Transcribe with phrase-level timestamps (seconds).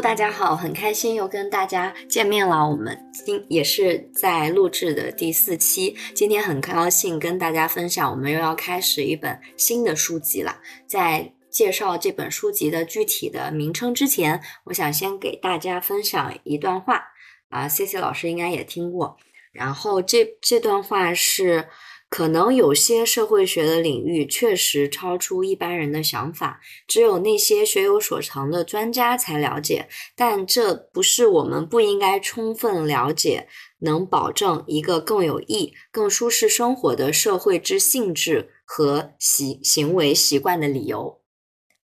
[0.00, 2.66] 大家好，很开心又跟大家见面了。
[2.66, 10.58] 我们今也是在录制的第四期，今天很高兴跟大家分享，我们又要开始一本新的书籍了。
[10.86, 17.02] 在介绍这本书籍的具体的名称之前，我想先给大家分享一段话
[17.50, 19.18] 啊，C C 老师应该也听过。
[19.52, 21.68] 然后这这段话是。
[22.10, 29.88] 可能有些社会学的领域确实超出一般人的想法，只有那些学有所长的专家才了解。
[30.16, 33.46] 但这不是我们不应该充分了解，
[33.78, 41.20] 能保证一个更有益、更舒适生活的社会之性质和习行为习惯的理由。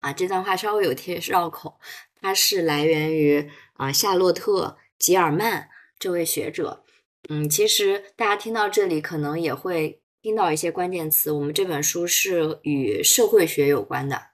[0.01, 1.81] 啊，这段话稍微有些绕口，
[2.21, 6.85] 它是来源于啊夏洛特·吉尔曼这位学者。
[7.31, 10.02] 嗯，其实大家听到这里可能也会。
[10.23, 14.29] 听到一些关键词，我们这本书是与社会学有关的，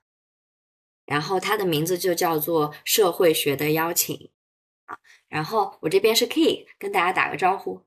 [1.07, 4.15] 然后它的名字就叫做《社会学的邀请》
[4.85, 4.99] 啊。
[5.29, 7.87] 然后我这边是 Key，跟大家打个招呼。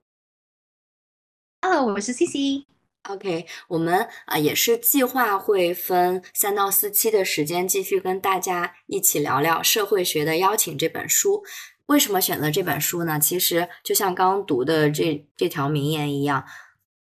[1.61, 2.65] Hello，我是 CC。
[3.03, 11.43] OK，我们啊也是计划会分三到四期的时间，继续跟大家一起聊聊《社会学的邀请》这本书。
[11.85, 13.19] 为什么选择这本书呢？
[13.19, 16.43] 其实就像刚刚读的这这条名言一样。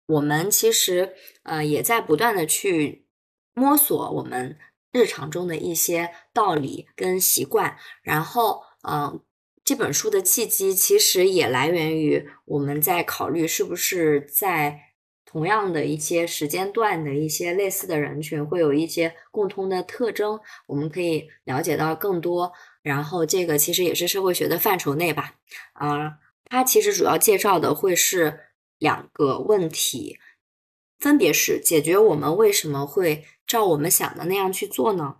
[0.09, 3.05] 我们其实呃也在不断的去
[3.53, 4.57] 摸索我们
[4.91, 9.21] 日常中的一些道理跟习惯，然后嗯
[9.63, 14.79] 这本书的契机其实也来源于我们在考虑是不是在
[15.25, 22.51] 同样的一些时间段的一些类似的人群会有一些共通的特征，我们可以了解到更多。
[22.81, 25.35] 然后这个其实也是社会学的范畴内吧，
[25.73, 28.48] 啊，它其实主要介绍的会是。
[28.79, 30.17] 两个问题，
[30.97, 35.17] 分别是解决我们为什么会照我们想的那样去做呢？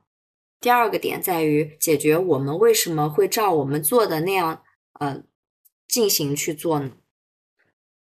[0.60, 4.64] 第二个点在于解决我们为什么会照我们做的那样
[5.00, 5.23] 呃
[5.88, 6.98] 进行去做呢？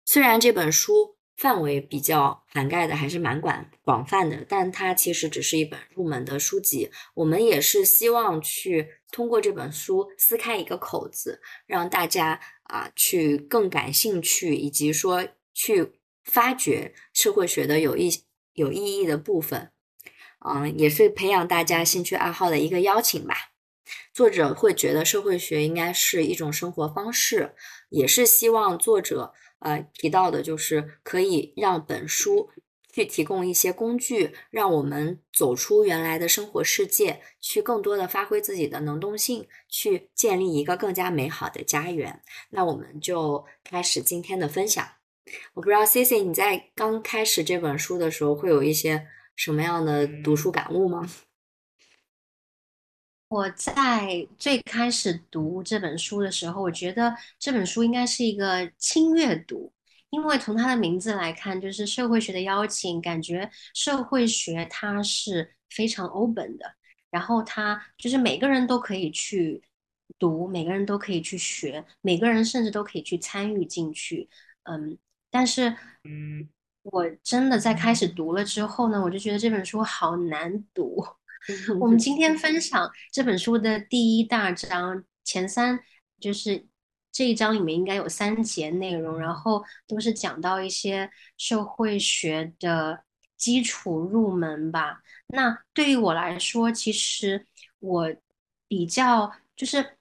[0.05, 6.89] 虽然这本书范围比较涵盖的还是蛮广广泛的，但它其实只是一本入门的书籍。
[7.15, 15.27] 我们也是希望去通过这本书撕开一个口子，让大家啊去更感兴趣，以及说。
[15.57, 18.11] 去发掘社会学的有意
[18.53, 19.71] 有意义的部分，
[20.45, 23.35] 嗯，也是培养大家兴趣爱好的一个邀请吧。
[24.13, 27.55] 作者会觉得社会学应该是一种生活方式，
[27.89, 32.51] 也是希望作者呃提到的，就是可以让本书
[32.93, 42.21] 去提供一些工具，让我们走出原来的生活世界，去更多的发挥自己的能动性，去建立一个更加美好的家园。
[42.51, 44.96] 那我们就开始今天的分享。
[45.53, 51.07] 我不知道 C C 你在刚开始这本书的时候会有一些什么样的读书感悟吗？
[53.29, 59.73] 我在最开始读这本书的时候，我觉得这本书应该是一个轻阅读，
[60.11, 66.75] 因为从它的名字来看，就是社会学的邀请，感觉社会学它是非常 open 的，
[67.09, 69.61] 然后它就是每个人都可以去
[70.17, 74.29] 读，每个人都可以去学，每个人甚至都可以去参与进去，
[74.63, 74.97] 嗯。
[75.37, 75.69] 但是，
[76.03, 76.49] 嗯，
[76.81, 81.05] 我真的在开始读了之后呢，我就觉得这本书好难读。
[81.79, 85.79] 我们今天分享这本书的第一大章前三，
[86.19, 86.65] 就是
[87.11, 93.03] 这一章里面应该有三节内容，然后都是讲到一些社会学的
[93.37, 95.03] 基础入门吧。
[95.27, 97.45] 那对于我来说，其实
[97.77, 98.11] 我
[98.67, 99.96] 比较就是。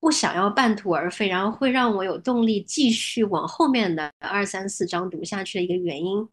[0.00, 6.28] 不想要半途而废，然后会让我有动力继续往后面的二三四章读下去的一个原因，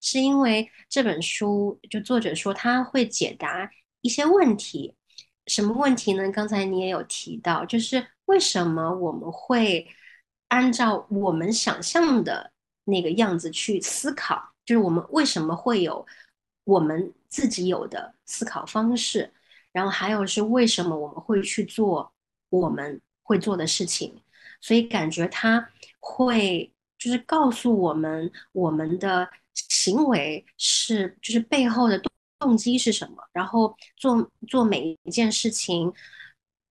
[0.00, 3.68] 是因为这本书就作者说他会解答
[4.02, 4.94] 一些问题，
[5.46, 6.30] 什么问题呢？
[6.30, 9.88] 刚才你也有提到，就是为什么我们会
[10.48, 12.52] 按照我们想象的
[12.84, 16.06] 那个样子去思考，就是我们为什么会有
[16.64, 19.32] 我们自己有的思考方式，
[19.72, 22.12] 然后还有是为什么我们会去做
[22.50, 23.00] 我们。
[23.28, 24.22] 会做的事情，
[24.58, 25.68] 所以感觉他
[26.00, 35.92] 会就是告诉我们，我们的行为是就是背后的动动机是什么，然后做做每一件事情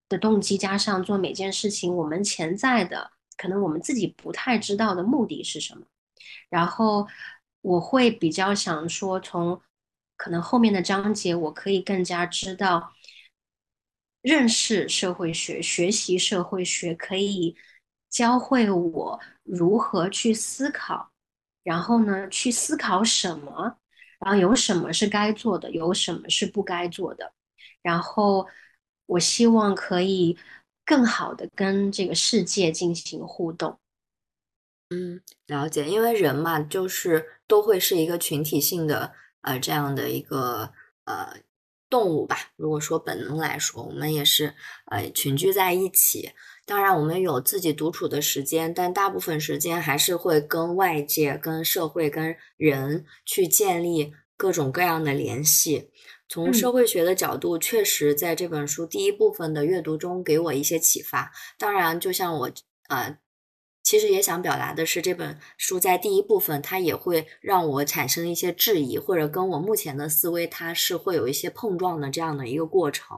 [0.09, 5.85] 的动机，加上做每件事情我们潜在的可能我们自己不太知道的目的是什么。
[6.49, 7.07] 然后
[7.61, 9.61] 我会比较想说，从
[10.15, 12.93] 可能后面的章节，我可以更加知道。
[14.27, 17.55] 认识社会学，学习社会学，可以
[18.09, 21.09] 教会我如何去思考，
[21.63, 23.77] 然后呢，去思考什么，
[24.19, 27.31] 然后有什么是该做的，有什么是不该做的，
[27.81, 28.45] 然后
[29.05, 30.37] 我希望可以
[30.83, 33.79] 更好的跟这个世界进行互动。
[34.89, 40.73] 嗯，了解，因为人嘛，就是都会是一个群体性的呃这样的一个
[41.05, 41.33] 呃
[41.89, 42.37] 动物吧。
[42.55, 44.53] 如果说本能来说，我们也是
[44.85, 46.31] 呃群居在一起。
[46.65, 55.91] 当然，我们有自己独处的时间，但大部分时间还是会跟外界、跟社会、跟人去建立各种各样的联系。
[56.27, 61.31] 从社会学的角度，确实在这本书第一部分的阅读中给我一些启发。
[61.57, 62.51] 当然，就像我
[62.89, 63.17] 呃。
[63.87, 73.17] 其实也想表达的是，这本书在第一部分，它也会让我产生一些质疑，或者跟我目前的思维，它是会有一些碰撞的这样的一个过程。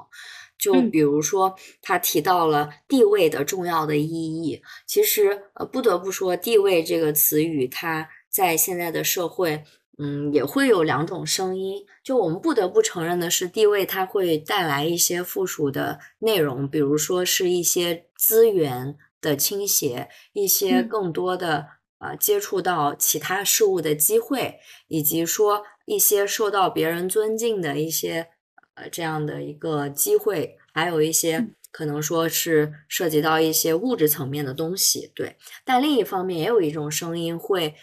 [0.60, 4.62] 就比如说，他提到了地位的重要的意义。
[4.86, 9.64] 其实，呃，不得不说，地位这个词语，它在现在的社会，
[9.98, 11.84] 嗯，也会有两种声音。
[12.04, 18.96] 就我们不得不承认的是，地位它会带来一些附属的内容，比如说是一些资源。
[19.22, 21.68] 的倾斜，一些更多的
[22.00, 28.30] 呃接触到其他事物的机会，以及说一些受到别人尊敬的一些
[28.76, 35.38] 呃这样的一个机会，还有一些可能说是涉及到一些物质层面的东西，对。
[35.66, 37.76] 但另一方面，也有一种声音会，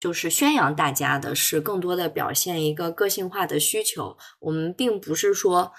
[0.00, 4.16] 就是宣扬大家的是更多的表现一个个性化的需求。
[4.40, 5.72] 我们并不是说。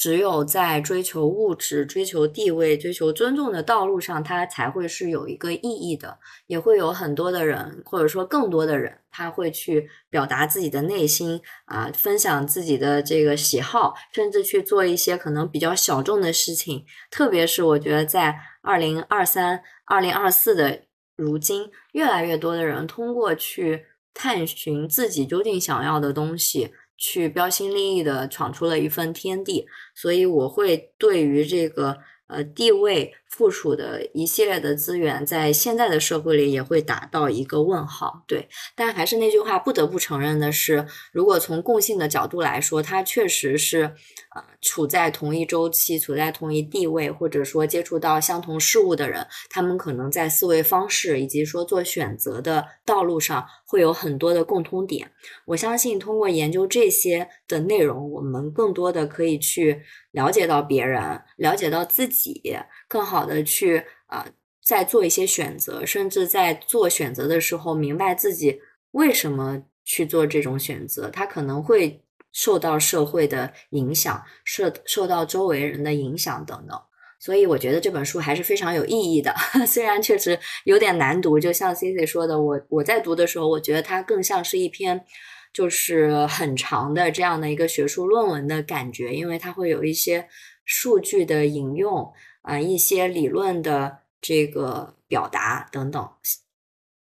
[0.00, 6.18] 只有在追求物质、追求地位、追求尊重的道路上，它才会是有一个意义的。
[6.46, 16.86] 也会有很多的人，或者说更多的人，他会去表达自己的内心啊，分享自己的这个喜好，甚至去做一些可能比较小众的事情。
[17.10, 20.80] 特别是我觉得，在二零二三、二零二四的
[21.14, 26.72] 如今，越来越多的人通过去探寻自己究竟想要的东西。
[27.00, 31.96] 去标新立异的闯出了一份天地，所以我会对于这个
[32.28, 38.22] 呃地位附属的一系列的资源，在现在的社会里也会打到一个问号。
[38.26, 43.94] 对，但还是那句话，不得不承认的是，如果从共性的角度来说，它确实是。
[44.30, 55.10] 啊，处在同一周期、处在同一地位，或者说接触到相同事物的人，他们可能在思维方式以及说做选择的道路上会有很多的共通点。
[55.46, 59.82] 我相信通过研究这些的内容，我们更多的可以去
[60.12, 62.56] 了解到别人，了解到自己，
[62.90, 64.26] 更好的去啊，
[64.62, 68.60] 再做一些选择，甚至在做选择的时候，明白自己
[68.90, 72.02] 为什么去做这种选择，他可能会。
[72.32, 76.80] 受到社会的影响，受受到周围人的影响等等，
[77.18, 79.34] 所以我觉得这本书还是非常有意义的。
[79.66, 85.04] 虽然确实有点难读，就像 C C 说的，我我在读的时候，我觉得它更像是一篇
[85.52, 90.28] 就是很长的这样的一个学术论文的感觉，因为它会有一些
[90.64, 96.10] 数据的引用啊，一些理论的这个表达等等。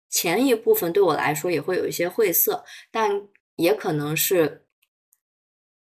[0.09, 4.63] 前一部分对我来说也会有一些晦涩，但也可能是。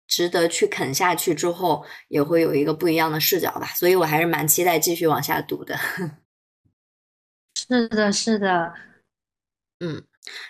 [0.06, 5.76] 值得去啃下去之后，也会有一个不一样的视角吧，所以我还是蛮期待继续往下读的。
[7.56, 8.74] 是的，是的，
[9.80, 10.06] 嗯，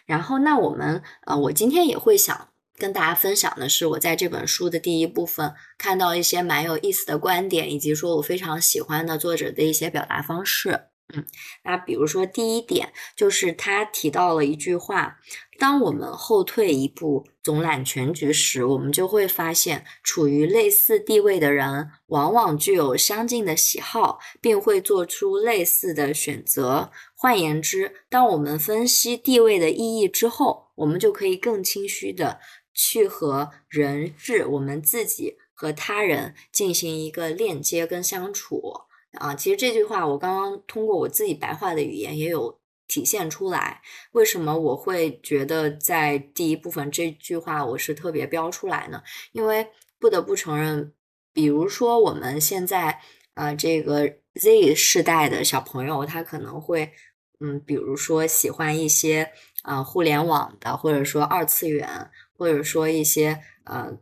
[0.05, 10.87] 然后那我们呃，我今天也会想跟大家分享的是，我在这本书的第一部分看到一些蛮有意思的观点，以及说我非常喜欢的作者的一些表达方式。
[11.13, 11.25] 嗯，
[11.63, 15.17] 那比如说第一点就是他提到了一句话。
[15.59, 26.91] 当我们后退一步，总揽全局时，我们就会发现，处于类似地位的人往往具有相近的喜好，并会做出类似的选择。
[27.15, 32.39] 换言之，当我们分析地位的意义之后，我们就可以更清晰的
[32.73, 38.73] 去和人事、我们自己和他人进行一个链接跟相处。
[39.13, 42.59] 啊，其实这句话我刚刚通过我自己白话的语言也有。
[42.85, 49.01] 体现出来，为什么我会觉得在第一部分这句话我是特别标出来呢？
[49.31, 50.93] 因为不得不承认，
[51.31, 52.99] 比如说我们现在
[53.33, 56.91] 呃这个 Z 世代的小朋友，他可能会
[57.39, 59.31] 嗯，比如说喜欢一些
[59.63, 62.11] 呃互联网的，或者说二次元，
[62.43, 63.97] 或者说一些呃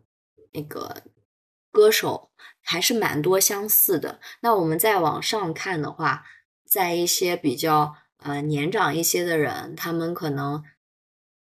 [0.54, 1.04] 那个
[1.72, 2.32] 歌手，
[2.64, 4.20] 还是蛮多相似的。
[4.42, 6.26] 那我们再往上看的话，
[6.66, 7.96] 在一些比较。
[8.24, 10.64] 呃，年长一些的人，他们可能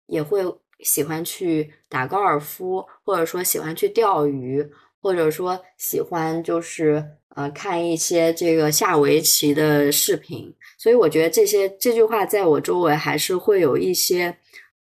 [0.07, 0.43] 也会
[0.81, 4.69] 喜欢去打高尔夫，或者说喜欢去钓鱼，
[5.01, 10.53] 或者说喜欢就是呃看一些这个下围棋的视频。
[10.77, 14.37] 所以我觉得这些这句话在我周围还是会有一些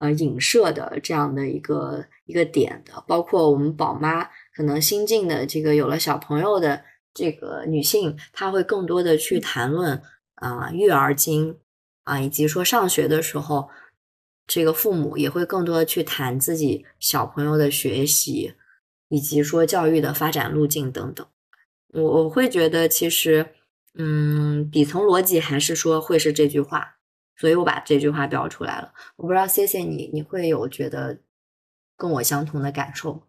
[0.03, 3.01] 呃影射的这样的一个一个点的。
[3.07, 6.83] 包括我们宝妈可能新进的这个有了小朋友的
[7.13, 10.01] 这个女性，她会更多的去谈论
[10.36, 11.57] 啊育儿经
[12.03, 13.69] 啊，以及说上学的时候，
[14.45, 18.55] 这个父母也会更多的去谈自己小朋友的学习，
[19.07, 21.25] 以及说教育的发展路径等等。
[21.93, 23.53] 我我会觉得其实，
[23.95, 26.98] 嗯，底层逻辑还是说会是这句话，
[27.43, 28.93] 所以我把这句话标出来了。
[29.17, 31.19] 我不知道谢谢你你会有觉得
[31.97, 33.21] 跟我相同的感受？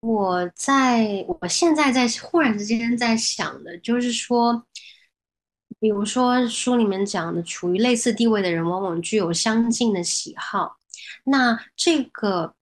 [0.00, 4.64] 我在我现在在忽然之间在想的，就是说，
[5.78, 10.78] 比如说书里面讲的，处于类似地位的人往往具有相近的喜好。
[11.24, 12.54] 那这个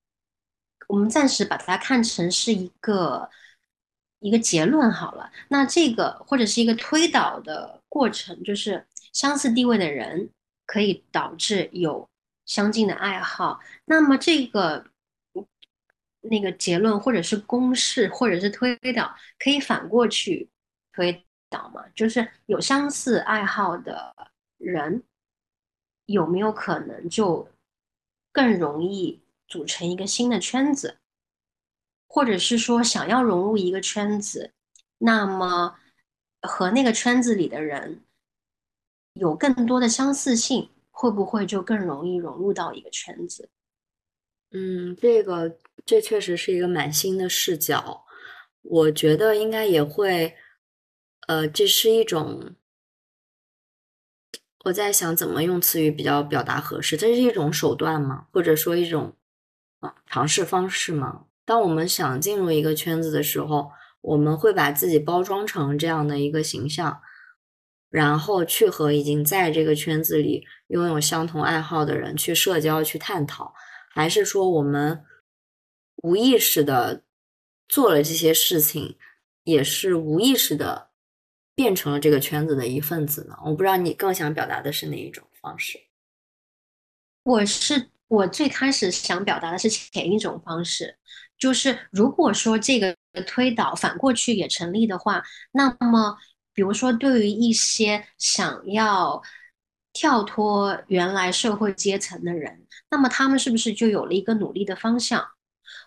[0.89, 3.31] 我们暂时把它看成是一个
[4.19, 5.31] 一个结论好了。
[5.47, 8.85] 那这个或者是一个推导的过程，就是
[9.17, 10.29] 相似地位的人
[10.67, 12.07] 可以导致有
[12.45, 13.61] 相近的爱好。
[13.87, 14.85] 那么这个。
[16.29, 20.51] 那个结论，或者是公式，或者是推导，可以反过去
[20.93, 21.85] 推导嘛？
[21.95, 24.13] 就是有相似爱好的
[24.59, 25.05] 人，
[26.07, 27.49] 有没有可能就
[28.33, 30.99] 更容易组成一个新的圈子？
[32.09, 34.53] 或者是说，想要融入一个圈子，
[34.99, 35.77] 那么
[36.43, 38.01] 和那个圈子里的人
[39.19, 43.49] 有更多的相似性，会不会就更容易融入到一个圈子？
[44.53, 48.05] 嗯，这个这确实是一个蛮新的视角。
[48.63, 50.35] 我觉得应该也会，
[51.29, 52.55] 呃，这是一种，
[54.65, 56.97] 我在想怎么用词语比较表达合适。
[56.97, 58.27] 这是一种手段吗？
[58.33, 59.15] 或者说一种
[59.81, 61.27] 啊尝试方式吗？
[61.45, 63.71] 当我们想进入一个圈子的时候，
[64.01, 67.01] 我们会把自己包装成这样的一个形象，
[67.91, 73.55] 然后去和已经在这个圈子里拥有相同爱好的人去社交、去探讨。
[73.89, 75.05] 还是说我们
[75.97, 77.03] 无意识的
[77.69, 78.99] 做了这些事情，
[79.45, 80.91] 也是无意识的
[81.55, 83.37] 变成了这个圈子的一份子呢？
[83.45, 85.81] 我不知道你更想表达的是哪一种方式。
[87.23, 90.99] 我是我最开始想表达的是前一种方式，
[91.39, 92.95] 就是如果说这个
[93.27, 96.19] 推导反过去也成立的话，那么
[96.57, 99.23] 比如说对于一些想要
[99.93, 102.67] 跳脱原来社会阶层的人。
[102.91, 105.23] 那么他们是不是就有了一个努力的方向，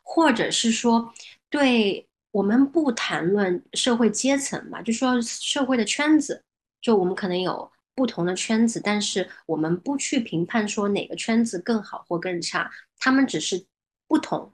[0.04, 1.12] 或者是说，
[1.50, 6.44] 对我们不谈论社会阶层吧，就说社会的圈子，
[6.82, 13.66] 就我们可能有不同的圈子，但是我们不去评判说哪个圈子更好或更差，他们只是
[14.08, 14.54] 不同，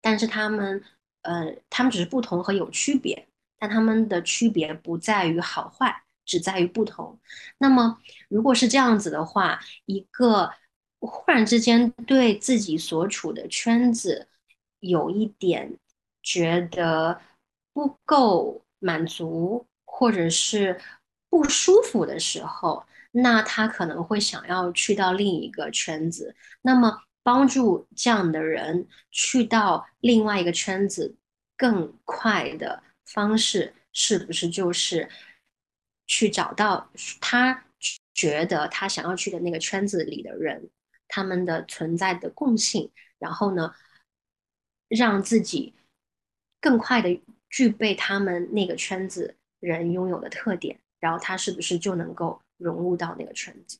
[0.00, 0.82] 但是他们，
[1.22, 7.18] 呃，他们只是不同和有区别，但他们的区别不在于好坏，只在于不同。
[7.58, 7.98] 那么
[8.28, 10.52] 如果是这样子的话，一个。
[10.98, 14.28] 忽然之间对自己所处的圈子
[14.80, 15.78] 有一点
[16.22, 17.20] 觉得
[17.74, 20.80] 不够满足，或者是
[21.28, 26.34] 不舒服的时候，那他可能会想要去到另一个圈子。
[26.62, 31.14] 那么，帮助这样的人去到另外一个圈子
[31.58, 35.08] 更快的方式，是不是就是
[36.06, 37.64] 去找到他
[38.14, 40.70] 觉得他想要去的那个圈子里的人？
[41.08, 43.72] 他们的存在的共性，然后呢，
[44.88, 45.72] 让自己
[46.60, 53.78] 更快的具备他们那个圈子人拥有的特点，然后他是不是就能够融入到那个圈子？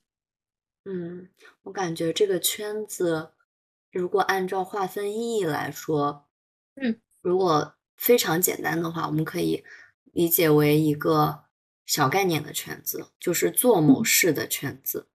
[0.85, 1.29] 嗯，
[1.63, 3.33] 我感觉这个圈子，
[3.91, 6.29] 如果按照划分意义来说，
[6.77, 9.65] 嗯，如果非常简单的话，我们可以
[10.13, 11.45] 理解为一个
[11.85, 15.09] 小概念的圈子，就是做某事的圈子。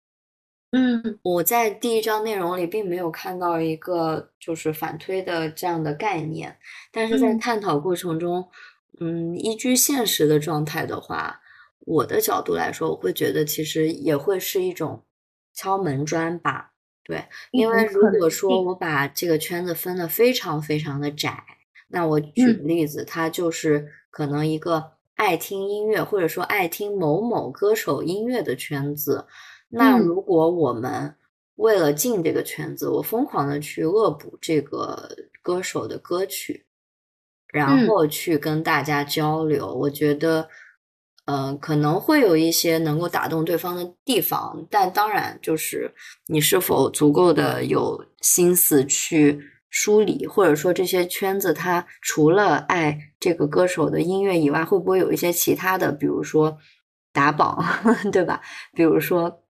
[0.72, 6.60] 嗯，我在第一章内容里并没有看到一个就是反推的这样的概念，
[6.92, 8.48] 但是在探讨过程中，
[9.00, 11.42] 嗯，依据现实的状态的话，
[11.80, 15.04] 我的角度来说，我会觉得其实也会是一种
[15.56, 16.74] 敲门砖吧。
[17.04, 21.44] 对，因为如果说我把这个圈子分的非常非常的窄，
[21.89, 29.25] 那我举个例子，它就是可能一个爱听音乐或者说爱听某某歌手音乐的圈子。
[29.69, 31.15] 那如果我们
[31.55, 35.10] 为了进这个圈子，我疯狂的去恶补这个
[35.41, 36.65] 歌手的歌曲，
[37.48, 40.48] 然后去跟大家交流，我觉得，
[41.25, 45.93] 呃，可能会有一些能够打动对方的地方，但当然就是
[46.27, 49.39] 你是否足够的有心思去
[49.70, 56.58] 梳理，或者说这些圈子它除了爱这个歌手的音乐以外，会不会有一些其他的，比如说
[57.12, 57.64] 打榜，
[58.12, 58.42] 对吧？
[58.74, 59.44] 比如说。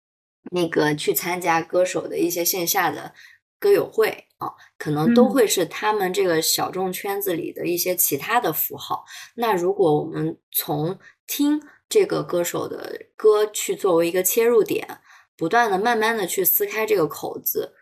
[0.53, 3.13] 那个去参加歌手的一些线下的
[3.59, 9.05] 歌友会啊，可能都会是他们这个小众圈子里的一些其他的符号。
[9.35, 10.97] 那如果我们从
[11.27, 15.01] 听这个歌手的歌去作为一个切入点，
[15.37, 17.75] 不断的、慢慢的去撕开这个口子，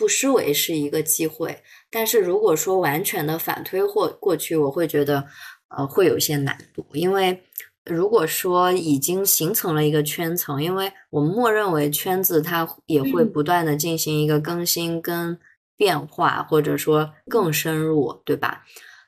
[0.00, 1.62] 不失为是一个机会。
[1.90, 5.26] 但是如果说完全的反推或过去，我会觉得
[5.68, 7.44] 呃会有一些难度，因为。
[7.86, 15.36] 如果说已经形成了一个圈层，因为我们默认为圈子它也会不断的进行一个更新跟
[15.78, 18.64] 变化，或者说更深入，对吧？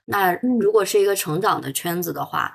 [0.06, 2.54] 那如果是一个成长的圈子的话，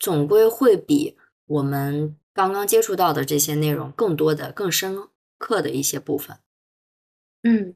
[0.00, 1.16] 总归会比
[1.46, 4.98] 我们刚刚接触到的这些内容更多的、更深
[5.38, 6.36] 刻的一些部分。
[7.42, 7.74] 嗯，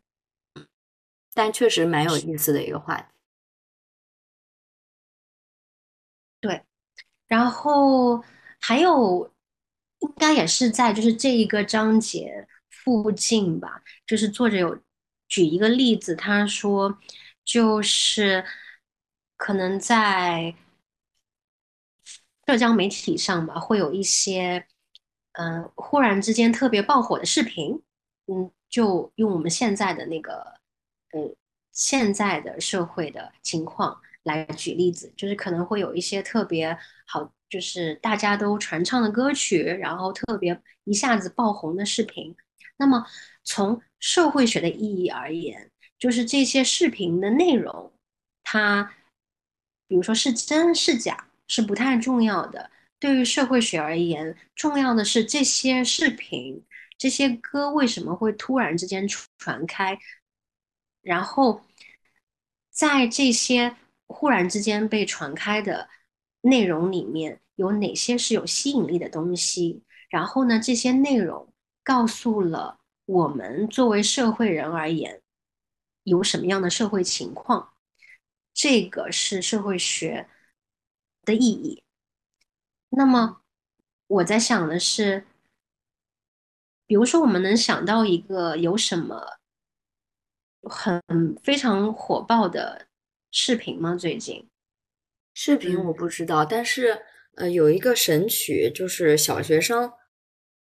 [1.35, 3.07] 但确实蛮有意思的一个话题。
[6.41, 6.63] 对。
[7.29, 8.23] 然后
[8.61, 9.33] 还有，
[10.01, 13.83] 应该也是在就是这一个章节附近吧。
[14.07, 14.79] 就是作者有
[15.29, 16.99] 举一个例子，他说，
[17.45, 18.45] 就是
[19.37, 20.55] 可能在
[22.47, 24.67] 社交媒体上吧，会有一些
[25.33, 27.83] 嗯，忽然之间特别爆火的视频。
[28.27, 30.33] 嗯，就用我们现在的那个
[31.13, 31.37] 呃，
[31.71, 34.01] 现在的社会的情况。
[34.25, 36.75] 来举例子，就是可能会有一些特别
[37.07, 42.35] 好，就是大家都传唱的歌曲，然后特别一下子爆红的视频。
[42.79, 43.05] 那么
[43.45, 47.93] 从社会学的意义而言，就是这些视频的内容，
[48.43, 48.95] 它
[49.87, 52.71] 比如说是真是假是不太重要的。
[52.99, 56.65] 对于社会学而言，重要的是这些视频、
[56.99, 59.99] 这些歌为什么会突然之间传开，
[61.03, 61.63] 然后
[62.71, 63.77] 在这些。
[64.07, 65.89] 忽然之间被传开的
[66.43, 69.83] 内容里面有哪些是有吸引力的东西？
[70.11, 71.51] 然后呢，这些内容
[71.83, 75.23] 告诉了我们作为社会人而言
[76.03, 77.73] 有什么样的社会情况？
[78.53, 80.29] 这个是社会学
[81.23, 81.83] 的意义。
[82.91, 83.41] 那么
[84.07, 85.27] 我在想的是，
[86.87, 89.39] 比如说我们能想到一个有什么
[90.63, 91.03] 很
[91.43, 92.87] 非常火爆的？
[93.37, 93.97] 视频吗？
[93.97, 94.49] 最近
[95.35, 97.03] 视频我不知道，但是
[97.35, 99.93] 呃，有一个神曲，就是小学生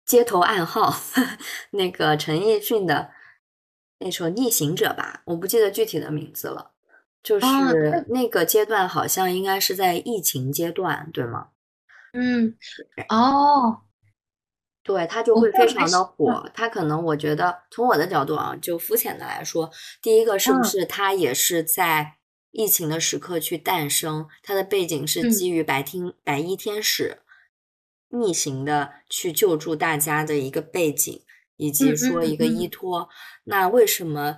[0.06, 0.94] 街头暗号，
[1.72, 3.10] 那个陈奕迅的
[3.98, 6.72] 那首《逆行者》吧，我不记得具体的名字了。
[7.24, 11.50] 就是那个阶段，好像应该是在疫情阶段，对吗？
[12.14, 12.56] 嗯，
[13.10, 13.82] 哦，
[14.84, 16.50] 对，它就会非常的火。
[16.54, 19.70] 它可能我觉得，从我的角度啊，就肤浅的来说，
[20.02, 22.16] 第一个是不是它也是在。
[22.52, 27.20] 疫情的时刻去诞生，它的背景是基于白天白衣天使
[28.10, 31.22] 逆行的去救助大家的一个背景，
[31.58, 33.08] 以及说一个依托。
[33.44, 34.38] 那为什么？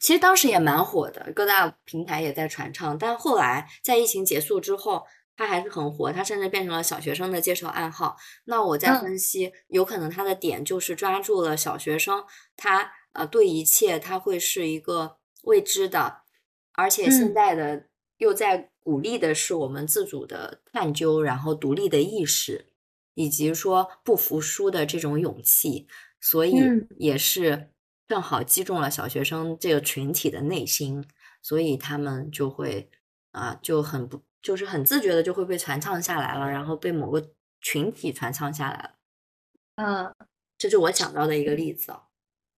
[0.00, 2.96] 其实当时也蛮火的，各大平台也在传唱。
[2.96, 5.04] 但后来在疫情结束之后，
[5.36, 8.16] 它还是很火，他甚至变成了小学生的接受暗号。
[8.44, 12.24] 那我在分析，有可能他的点就是抓住了小学生，
[12.56, 16.22] 他呃对一切他会是一个未知的。
[16.74, 22.66] 而且现在的又在鼓励的是我们自主的探究，然后独立的意识，
[23.14, 25.86] 以及说不服输的这种勇气，
[26.20, 26.54] 所以
[26.96, 27.70] 也是
[28.08, 31.04] 正好击中了小学生这个群体的内心，
[31.42, 32.90] 所以他们就会
[33.32, 37.24] 啊就很不就是很自觉的就会被传唱下来了，然后被某个
[37.60, 38.90] 群体传唱下来了。
[39.76, 40.14] 嗯，
[40.58, 42.02] 这是我想到的一个例子哦。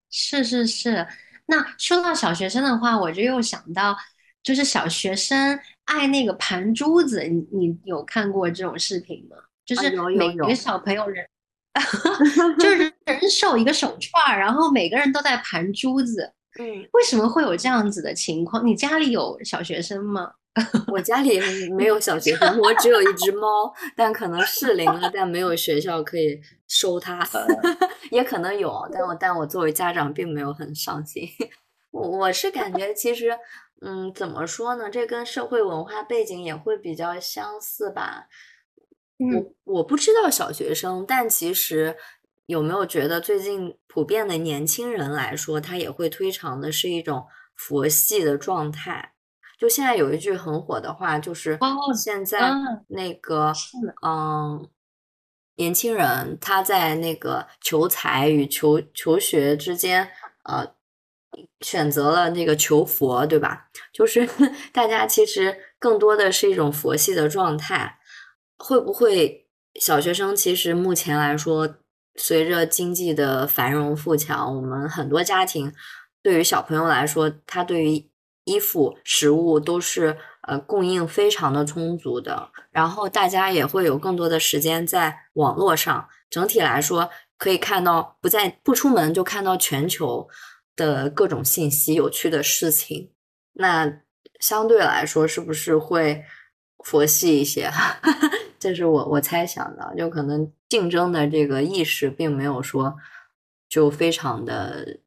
[0.09, 1.07] 是是是。
[1.45, 3.95] 那说到小学生的话，我就又想到，
[4.41, 9.37] 就是小学生爱那个盘珠子，你你有看过这种视频吗？
[9.65, 11.27] 就是每个小朋友人，
[11.73, 11.81] 啊
[12.59, 16.33] 就是人手一个手串，然后每个人都在盘珠子。
[16.59, 18.65] 嗯，为什么会有这样子的情况？
[18.65, 20.33] 你家里有小学生吗？
[20.87, 21.39] 我家里
[21.71, 27.19] 没有小学生，我只有一只猫，但可能适龄了，但没有学校可以收它，
[28.09, 31.29] 也可能有，但我但我作为家长并没有很上心。
[31.91, 33.37] 我我是感觉其实，
[33.81, 34.89] 嗯，怎么说呢？
[34.89, 38.27] 这跟社会文化背景也会比较相似吧。
[39.65, 41.95] 我我不知道小学生，但其实
[42.45, 49.14] 有没有觉得最近普遍的年轻人来说，他也会推崇的是一种佛系的状态。
[49.57, 51.57] 就现在有一句很火的话，就是
[51.95, 52.51] 现在
[52.87, 53.53] 那个
[54.05, 54.67] 嗯，
[55.55, 60.09] 年轻人他在那个求财与求求学之间，
[60.43, 60.73] 呃，
[61.61, 63.69] 选择了那个求佛，对吧？
[63.93, 64.27] 就是
[64.73, 67.99] 大家其实更多的是一种佛系的状态。
[68.57, 69.47] 会不会
[69.79, 71.75] 小学生其实目前来说，
[72.15, 75.73] 随着经济的繁荣富强，我们很多家庭
[76.23, 78.09] 对于小朋友来说，他对于
[78.45, 86.07] 衣服、食物都是呃供应非常的充足的，然后大家也会有更多的时间在网络上。
[86.29, 90.27] 整体来说，可以看到不在不出门就看到全球
[90.75, 93.11] 的各种信息、有趣的事情。
[93.53, 94.01] 那
[94.39, 96.23] 相对来说，是不是会
[96.83, 97.71] 佛系一些？
[98.59, 102.95] 这是我我猜想的，就可能竞争的这个意识并没有说
[103.69, 104.99] 就非常的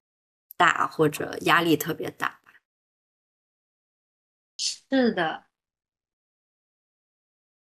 [0.57, 2.39] 大，或者压力特别大。
[4.91, 5.45] 是的。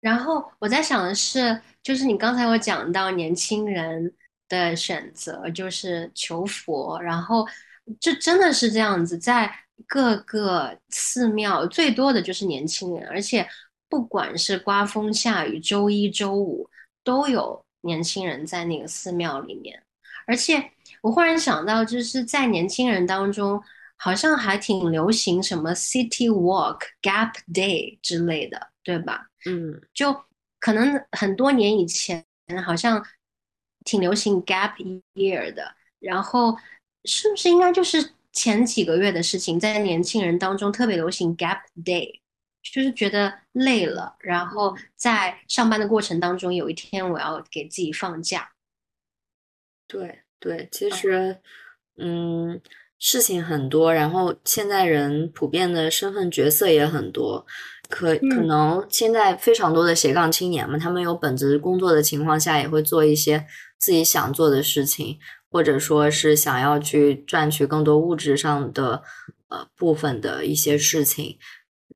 [0.01, 4.15] 然后我在想的是，就是你刚才有讲到年轻人
[4.49, 7.47] 的选择，就是求佛，然后
[8.01, 9.53] 这真的是这样子，在
[9.87, 13.49] 各个寺庙最多的就是年轻人，而且。
[13.93, 16.67] 不管是刮风下雨，周一周五
[17.05, 19.83] 都有年轻人在那个寺庙里面。
[20.27, 20.71] 而且
[21.03, 23.63] 我忽然想到，就是在年轻人当中，
[24.03, 29.29] 好像还挺流行什么 City Walk、Gap Day 之类的，对吧？
[29.47, 30.25] 嗯，就
[30.59, 32.27] 可能很多年以前，
[32.65, 33.01] 好像
[33.85, 34.75] 挺流行 Gap
[35.15, 35.77] Year 的。
[36.01, 36.59] 然后
[37.05, 42.19] 是不是应该就是前几个月的事情，在年轻人当中特别流行 Gap Day？
[42.65, 48.51] 就是觉得累了，然后在上班的过程当中，有一天我要给自己放假。
[49.87, 51.41] 对对，其实，
[51.99, 52.61] 嗯，
[53.05, 57.45] 事情很多，然后现在人普遍的身份角色也很多，
[57.89, 63.45] 可可能现在非常多的斜杠青年嘛，他们有本职工作的情况下，也会做一些
[63.77, 65.19] 自己想做的事情，
[65.51, 69.03] 或者说是想要去赚取更多物质上的
[69.49, 71.37] 呃部分的一些事情。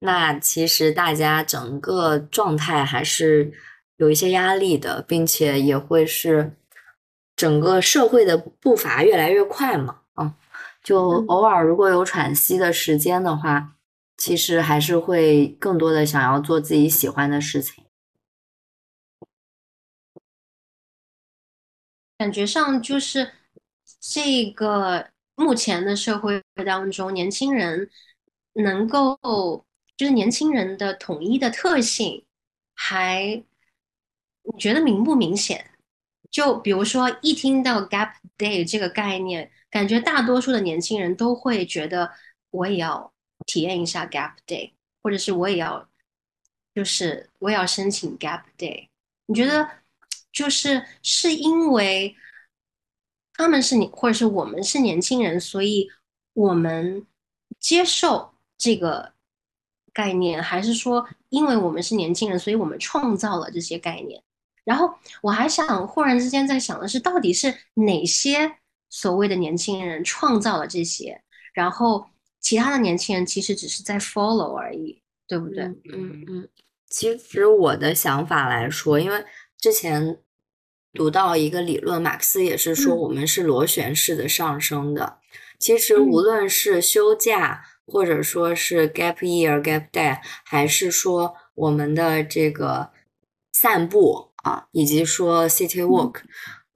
[0.01, 3.53] 那其实大家整个状态还是
[3.97, 6.57] 有一些压力的，并且也会是
[7.37, 10.06] 整个社会的步伐越来越快嘛，嗯，
[10.87, 13.75] 就偶尔如果有喘息的时间的话，
[14.17, 17.83] 其实还是会更多的想要做自己喜欢的事情。
[22.17, 23.33] 感觉上就是
[23.99, 27.91] 这个目前的社会当中，年轻人
[28.53, 29.19] 能够。
[29.97, 32.23] 就是年轻人的统一的特性，
[32.75, 33.43] 还
[34.43, 35.71] 你觉得明不明显？
[36.37, 42.13] 就比如说，一听到 Gap Day 这个概念，感觉大多数的年轻人都会觉得
[42.51, 43.11] 我也要
[43.47, 44.73] 体验一下 Gap Day，
[45.03, 45.89] 或者是我也要，
[46.75, 48.89] 就是我也要申请 Gap Day。
[49.25, 49.67] 你觉得
[50.31, 52.15] 就是是因为
[53.33, 55.89] 他们是你，或者是我们是年轻人，所以
[56.35, 57.07] 我们
[57.59, 59.15] 接受这个？
[59.95, 64.23] 概念，还是说，因为我们是年轻人，所以我们创造了这些概念。
[64.67, 68.57] 然后我还想，忽然之间在想的是，到底是哪些
[68.91, 71.23] 所谓的年轻人创造了这些，
[71.55, 72.07] 然后
[72.41, 75.65] 其他的年轻人其实只是在 follow 而已，对不对？
[75.65, 76.49] 嗯嗯。
[76.91, 79.25] 其实我的想法来说，因为
[79.59, 80.19] 之前
[80.93, 85.21] 读到一个理论，马克思也是说，我们是螺旋式的上升的。
[85.59, 87.65] 其实无论是休假。
[87.89, 92.91] 或者说是 gap year、gap day，还是说我们的这个
[93.53, 96.21] 散步啊，以及说 city walk，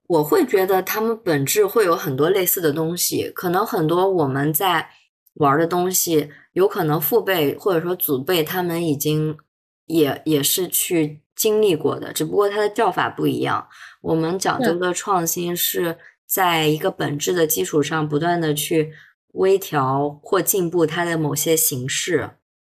[0.08, 3.30] 我会觉得他们本质会有很多类似的东西。
[3.30, 4.90] 可能很多我们在
[5.34, 9.38] 玩的东西，有可能父辈或者说祖辈他们已经
[9.86, 13.68] 也也是去经历过的，只不过它的叫法不一样。
[14.02, 18.92] 我们讲究的创新是在一个本质的基础上不断的去。
[19.34, 22.30] 微调或进步它的某些形式，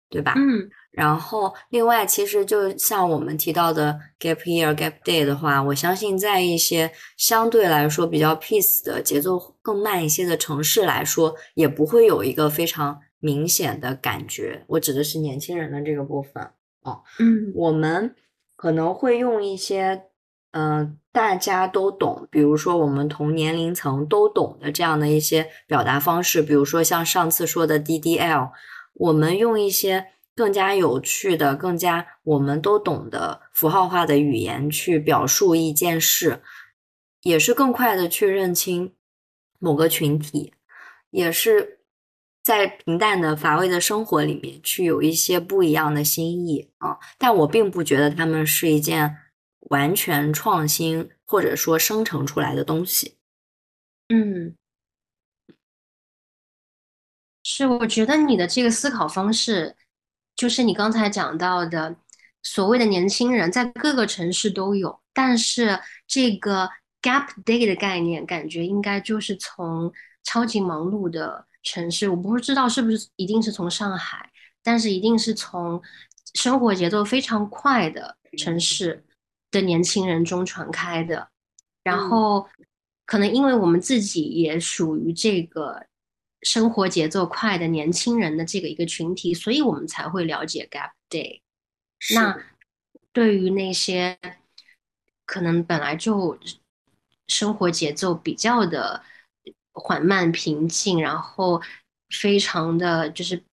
[0.09, 0.33] 对吧？
[0.35, 0.67] 嗯。
[0.97, 14.63] 然后，另外，其实就像我们提到的 gap year、gap day 的话，我相信在一些相对来说比较 peace 的节奏更慢一些的城市来说，也不会有一个非常明显的感觉。
[14.65, 16.43] 我指的是年轻人的这个部分。
[16.81, 18.15] 哦，嗯，我们
[18.55, 20.03] 可能会用一些。
[20.51, 28.49] 嗯，大家都懂，比如说我们同年龄层都懂的这样的一些表达方式，比如说像上次说的 DDL，
[28.93, 30.07] 我们用一些
[30.37, 36.41] 更加有趣的、更加我们都懂的符号化的语言去表述一件事，
[37.23, 38.93] 也是更快的去认清
[39.59, 40.53] 某个群体，
[41.09, 41.79] 也是
[42.43, 46.97] 在平淡的乏味的生活里面去有一些不一样的心意啊。
[47.17, 49.17] 但我并不觉得他们是一件。
[49.69, 53.17] 完全创新或者说生成出来的东西，
[54.07, 54.55] 嗯，
[57.43, 59.75] 是我觉得你的这个思考方式，
[60.37, 61.97] 就是你刚才讲到的
[62.41, 66.69] 所谓的年轻人，在各个城市都有，但是这个
[67.01, 69.91] gap day 的概念，感觉应该就是从
[70.23, 74.29] 超级忙碌的城市，我不知道是不是一定是从上海，
[74.63, 75.81] 但是一定是从
[76.35, 79.03] 生活节奏非常快的城市
[79.49, 81.27] 的年轻人中传开的。
[81.83, 82.47] 然后，
[83.05, 85.85] 可能因为我们自己也属于这个
[86.47, 91.41] 生活节奏快的年轻人的这个一个群体，所以我们才会了解 Gap Day。
[92.15, 92.41] 那
[93.11, 94.17] 对于那些
[95.25, 96.39] 可能本来就
[97.27, 99.03] 生活节奏比较的
[99.73, 101.61] 缓慢平静，然后
[102.07, 103.43] 非常的就是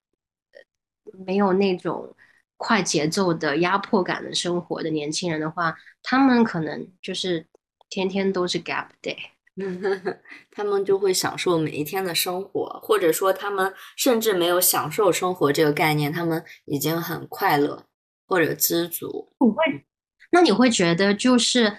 [1.25, 2.15] 没有那种
[2.55, 7.45] 快节奏的压迫感的生活的年轻人的话，他们可能就是
[7.89, 9.17] 天天都是 Gap Day，
[10.51, 17.85] 他们就会享受每一天的生活，或者说他们甚至没有享受生活这个概念，他们已经很快乐
[18.27, 19.33] 或者知足。
[19.39, 19.85] 你会？
[20.31, 21.77] 那你会觉得就是，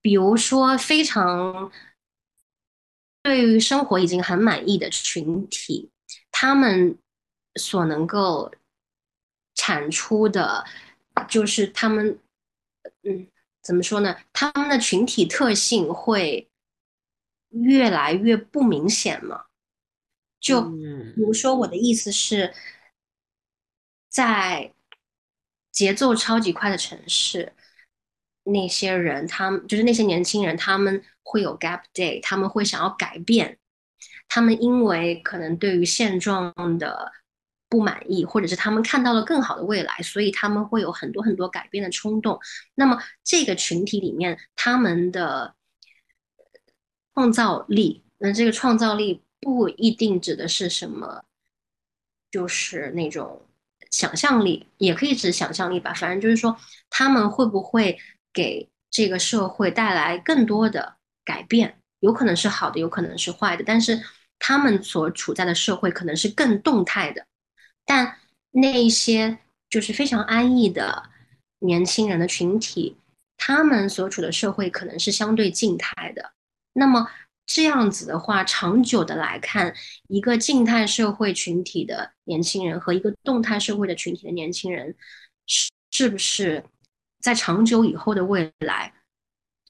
[0.00, 1.72] 比如说非常
[3.22, 5.90] 对于生活已经很满意的群体，
[6.30, 6.96] 他们
[7.56, 8.52] 所能够
[9.56, 10.64] 产出的，
[11.28, 12.16] 就是他们，
[13.02, 13.26] 嗯，
[13.60, 14.16] 怎么说呢？
[14.32, 16.48] 他们的群体特性会
[17.62, 19.48] 越来越不明显了？
[20.40, 22.54] 就比如说，我的意思是，
[24.08, 24.72] 在。
[25.72, 27.52] 节奏超级快的城市，
[28.44, 33.58] 那些人，他们就是那些年轻人，他们会有 gap day，他们会想要改变，
[34.26, 37.12] 他们因为可能对于现状的
[37.68, 42.40] 不满意，或者是他们看到了更好的未来，所以他们会有很多很多改变的冲动。
[42.74, 45.54] 那么这个群体里面，他们的
[47.16, 51.24] 创造力，那这个创造力不一定指的是什么，
[52.30, 53.42] 就是那种。
[53.88, 56.54] 想象力也可以指想象力吧，反正就是说，
[56.90, 57.98] 他们会不会
[58.32, 61.80] 给这个社会带来更多的改变？
[62.00, 63.62] 有可能是好的，有可能是坏的。
[63.64, 64.02] 但是
[64.40, 67.24] 他们所处在的社会可能是更动态的，
[67.86, 68.18] 但
[68.50, 69.38] 那一些
[69.70, 71.04] 就是非常安逸的
[71.60, 72.96] 年轻人的群体，
[73.38, 76.32] 他们所处的社会可能是相对静态的。
[76.76, 77.08] 那么。
[77.48, 79.72] 这样子的话，长久的来看，
[80.08, 84.96] 一个静态社会群体的年轻人和一个动态社会的群体的年轻人，
[85.46, 86.64] 是是不是
[87.20, 88.92] 在长久以后的未来，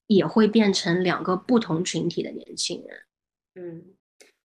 [0.07, 2.99] 也会变成两个不同群体的年轻人？
[3.57, 3.85] 嗯，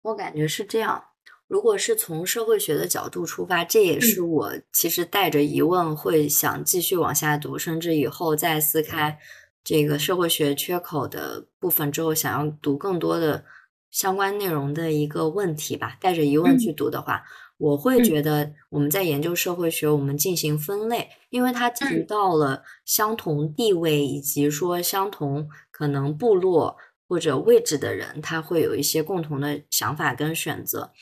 [0.03, 1.03] 我感觉是这样。
[1.49, 9.19] 如果是从社会学的角度出发，这也是我其实带着疑问会想继续往下读，甚至以后再撕开。
[9.67, 13.45] 这个社会学缺口的部分之后，想要读更多的
[13.91, 15.99] 相关内容的一个问题吧。
[16.01, 17.25] 带着疑问去读的话，
[17.57, 26.77] 我会觉得我们在研究社会学，我们进行分类，因为它提到了相同地位以及说相同可能部落
[27.09, 30.93] 或者位置的人，他会有一些共同的想法跟选择。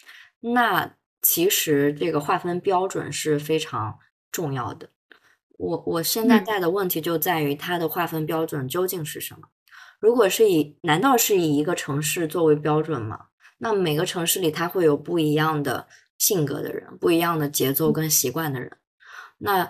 [0.41, 3.99] 那其实这个划分标准是非常
[4.33, 4.89] 重要的。
[5.59, 9.49] 我我现在带的问题就在于它的划分标准究竟是什么？
[10.01, 13.27] 如果是以，难道是以一个城市作为标准吗？
[13.59, 15.87] 那每个城市里它会有不一样的
[16.19, 18.71] 性格的人，不一样的节奏跟习惯的人。
[19.39, 19.69] 那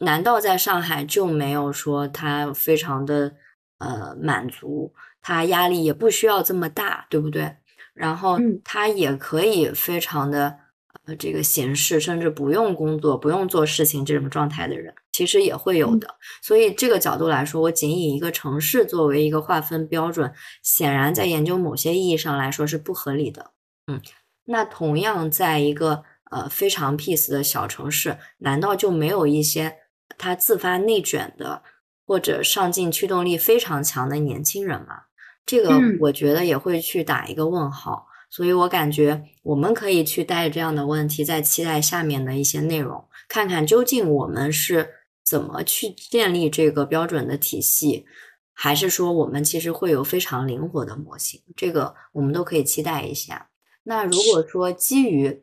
[0.00, 3.34] 难道在上海就没有说他非常的
[3.78, 7.56] 呃满足，他压力也不需要这么大，对不对？
[7.92, 10.56] 然后他也可以非常的
[11.04, 14.94] 呃这个闲适，甚至不用工作、不用做事情这种状态的人。
[15.14, 16.08] 其实也会有的，
[16.42, 23.52] 所以这个角度来说，我仅以一个城市作为一个划分标准，显然在研究某些意义上来说是不合理的。
[23.86, 24.00] 嗯，
[24.46, 29.76] 那同样在一个呃非常 peace 的小城市，难道就没有一些
[30.18, 31.62] 他自发内卷的
[32.04, 35.02] 或者上进驱动力非常强的年轻人吗？
[35.46, 38.08] 这个我觉得也会去打一个问号。
[38.30, 44.90] 所以我感觉我们可以去带这样的问题，在期待下面的一些内容，看看究竟我们是。
[45.34, 48.06] 怎么去建立这个标准的体系？
[48.52, 51.42] 还是说我们其实会有非常灵活的模型？
[51.56, 53.50] 这个我们都可以期待一下。
[53.82, 55.42] 那如果说基于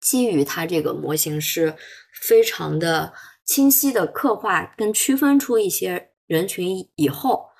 [0.00, 1.76] 基于它这个模型是
[2.20, 3.12] 非常的
[3.44, 7.50] 清晰的刻画跟区分出一些人群以后，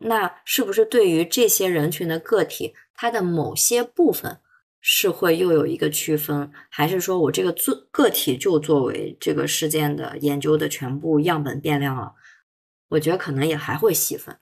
[0.00, 4.38] 那是不是对于这些人群的个体，它的某些部分？
[4.86, 12.14] 是会又有一个区分，还是说我这个作个体就作为这个事件的研究的全部样本变量了？
[12.88, 14.36] 我觉得可能也还会细分，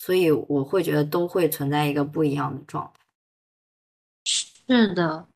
[0.00, 3.00] 所以我会觉得都会存在一个不一样的状态。
[4.24, 5.28] 是的，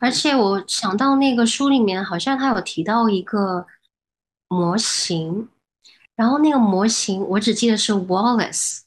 [0.00, 3.64] 而且我想到那个书里面好像他有提到一个
[4.48, 5.48] 模型，
[6.16, 8.80] 然后那个模型我只记得是 Wallace。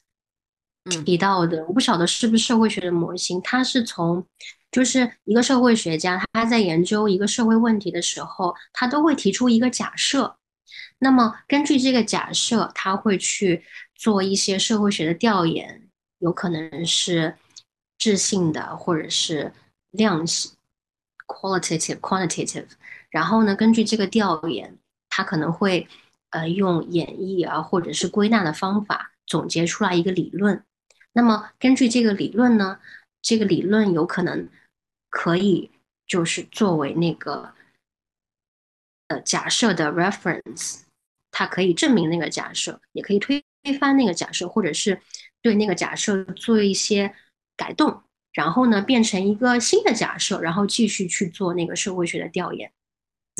[1.04, 4.24] 提到的，我不晓得是不是社会学的模型，它是从
[4.70, 10.36] 就是一个社会学家他在研究一个社会问题的时候，他都会提出一个假设，
[10.98, 17.34] 那么根据这个假设，他会去做一些社会学的调研，有可能是
[17.98, 19.52] 质性的，或者是
[19.90, 20.52] 量性
[21.26, 22.66] （qualitative, quantitative）。
[23.08, 24.76] 然后呢，根据这个调研，
[25.08, 25.88] 他可能会
[26.30, 30.62] 呃用演绎啊，或者是归纳的方法总结出来一个理论。
[31.16, 32.78] 那么根据这个理论呢，
[33.22, 34.50] 这个理论有可能
[35.08, 35.70] 可以
[36.06, 37.54] 就是作为那个
[39.08, 40.82] 呃假设的 reference，
[41.30, 45.00] 它可以证明那个假设，也可以推推翻那个假设，或者是
[45.40, 47.14] 对那个假设做一些
[47.56, 48.02] 改动，
[48.34, 52.70] 然后呢变成一个新的假设，然后继续去做那个社会学的调研。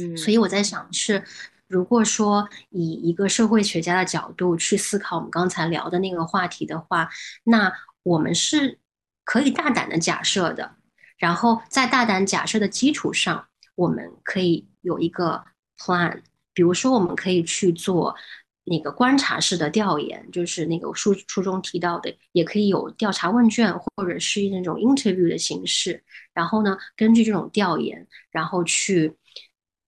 [0.00, 1.22] 嗯，所以我在想是。
[1.68, 7.08] 如果说以一个社会学家的角度去思考我们刚才聊的那个话题的话，
[7.44, 8.78] 那我们是
[9.24, 10.76] 可以大胆的假设的，
[11.18, 15.44] 然后在大胆假设的基础上，我们可以有一个
[15.78, 16.22] plan。
[16.54, 18.16] 比如说，我们可以去做
[18.64, 26.02] 那个观察式的调研，就是那个书书中提到的，也可以有调查问卷或者是那种 interview 的形式。
[26.32, 29.14] 然后呢，根据这种调研，然后去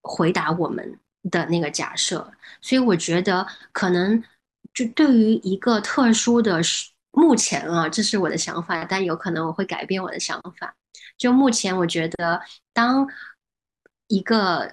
[0.03, 0.99] 回答我们。
[1.31, 4.23] 的那个假设，所以我觉得可能
[4.73, 6.61] 就对于一个特殊的
[7.11, 10.75] 目前啊，这是我的想法，但有可能我会改变我的想法。
[11.17, 12.41] 就目前，我觉得
[12.73, 13.09] 当
[14.07, 14.73] 一个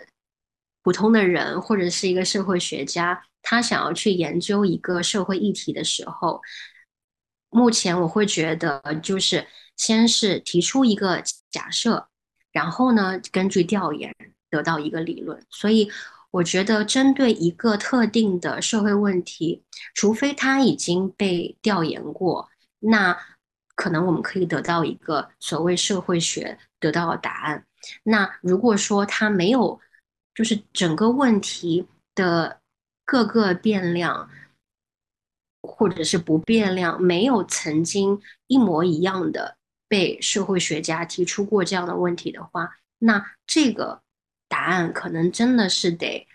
[0.83, 6.41] 普通的人或者是一个社会学家，他想要去研究一个社会议题的时候，
[7.49, 12.07] 目前我会觉得就是先是提出一个假设，
[12.51, 14.15] 然后呢，根据调研
[14.51, 15.91] 得到一个理论，所以。
[16.35, 23.17] 我觉得针对一个特定的社会问题，除非它已经被调研过，那
[23.73, 27.65] 可能我们可以得到一个所谓社会学得到的答案。
[28.03, 29.79] 那如果说它没有，
[30.33, 32.59] 就是整个问题的
[33.05, 34.29] 各个变量
[35.61, 39.55] 或者是不变量没有曾经一模一样的
[39.87, 44.01] 被社会学家提出过这样的问题的话，那这个。
[44.55, 46.25] 答案可能真的是得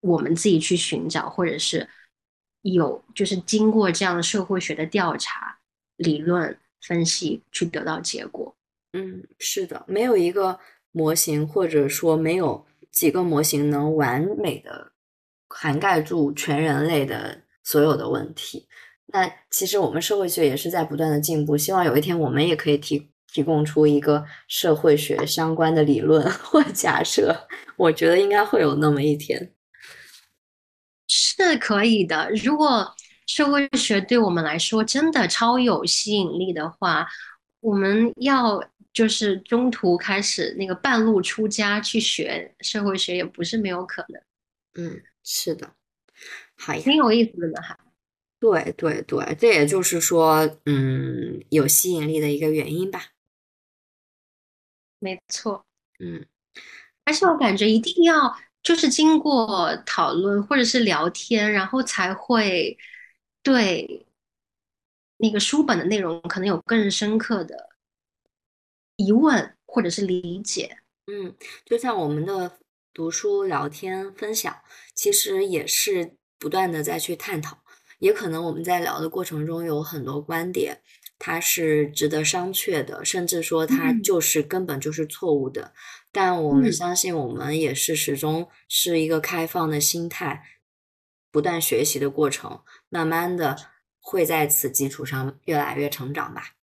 [0.00, 1.88] 我们自己去寻找，或者是
[2.62, 5.60] 有就是经过这样社会学的调查、
[5.96, 8.56] 理论分析去得到结果。
[8.94, 10.58] 嗯，是的，没有一个
[10.90, 14.90] 模型，或者说没有几个模型能完美的
[15.48, 18.66] 涵盖住全人类的所有的问题。
[19.06, 23.11] 那其实我们社会学也是在不断的进步，希望有一天我们也可以提。
[23.32, 29.52] 提供出一个社会学相关的理论或假设，我觉得应该会有那么一天，
[31.08, 32.30] 是可以的。
[32.44, 32.94] 如果
[33.26, 37.06] 社会学对我们来说真的超有吸引力的话，
[37.60, 44.22] 我们要就是中途开始那个半路出家去学社会学，也不是没有可能。
[44.74, 45.70] 嗯，是的，
[46.58, 47.78] 好，挺有意思的哈。
[48.38, 53.11] 对对对，这也就是说，嗯，有吸引力的一个原因吧。
[55.02, 55.66] 没错，
[55.98, 56.24] 嗯，
[57.04, 62.78] 而且我感觉一定要就是经过讨论或者是聊天，然后才会
[63.42, 64.06] 对
[65.16, 67.70] 那个书本的内容可能有更深刻的
[68.94, 70.78] 疑问或者是理解。
[71.08, 71.34] 嗯，
[71.64, 72.60] 就像我们的
[72.94, 74.56] 读书聊天分享，
[74.94, 77.58] 其实也是不断的在去探讨，
[77.98, 80.80] 也可能我们在聊的过程中有很多观点。
[81.24, 85.72] 它是值得商榷的，甚至说它就是根本就是错误的。
[86.10, 90.42] 但我们相信，我们也是始终是一个开放的心态，
[91.30, 93.56] 不断学习的过程，慢慢的
[94.00, 96.56] 会在此基础上越来越成长吧。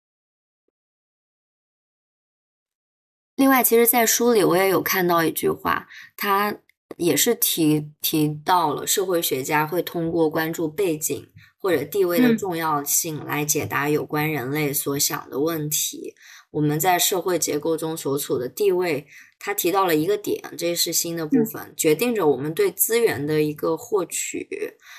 [3.34, 6.56] 另外，其实，在书里我也有看到一句话，它
[6.96, 11.30] 也是提提到了社会学家会通过关注背景。
[11.58, 16.14] 或者地位的重要性来解答有关人类所想的问题。
[16.52, 19.06] 我们在社会结构中所处的地位，
[19.38, 24.48] 他提到了一个点，这是新的部分，决定着我们对资源的一个获取，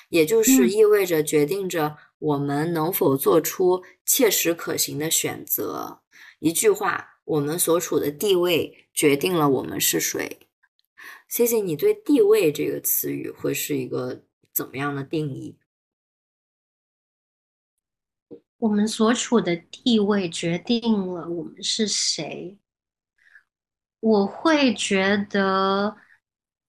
[0.10, 6.01] 也就是意味着决定着我们能否做出切实可行的选择。
[6.39, 10.38] 一句话，我们所处的地位决定了我们是谁。
[11.28, 15.58] 谢谢你对“地位”这个词语会是一个怎么样的定义？
[18.58, 22.58] 我们所处的地位决定了我们是谁。
[23.99, 25.95] 我会觉得，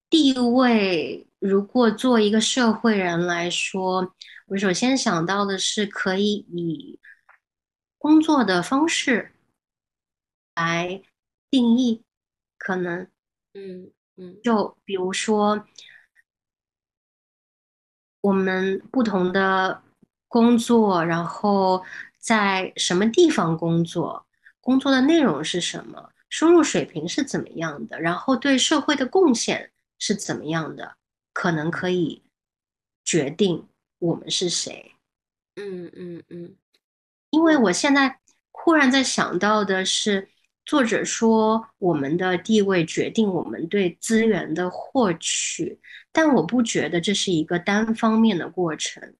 [0.09, 4.15] 地位如果做一个社会人来说，
[4.47, 6.99] 我首先想到的是可以以
[7.97, 9.31] 工作的方式
[10.55, 11.01] 来
[11.49, 12.03] 定义，
[12.57, 13.09] 可能，
[13.53, 15.65] 嗯嗯，就比如说，
[18.21, 19.83] 我们不同的
[20.29, 21.83] 工作，然后
[22.17, 24.25] 在什么地方工作，
[24.61, 30.95] 工作的内容是什么，收入水平是怎么样的，然后对社会的贡献是怎么样的，
[31.33, 32.23] 可能可以
[33.03, 33.67] 决定
[33.97, 34.93] 我们是谁。
[35.55, 36.55] 嗯嗯嗯，
[37.31, 38.19] 因为我现在
[38.51, 40.29] 忽然在想到的是，
[40.65, 45.79] 作者说我们的地位决定我们对资源的获取，
[46.11, 49.15] 但我不觉得这是一个单方面的过程。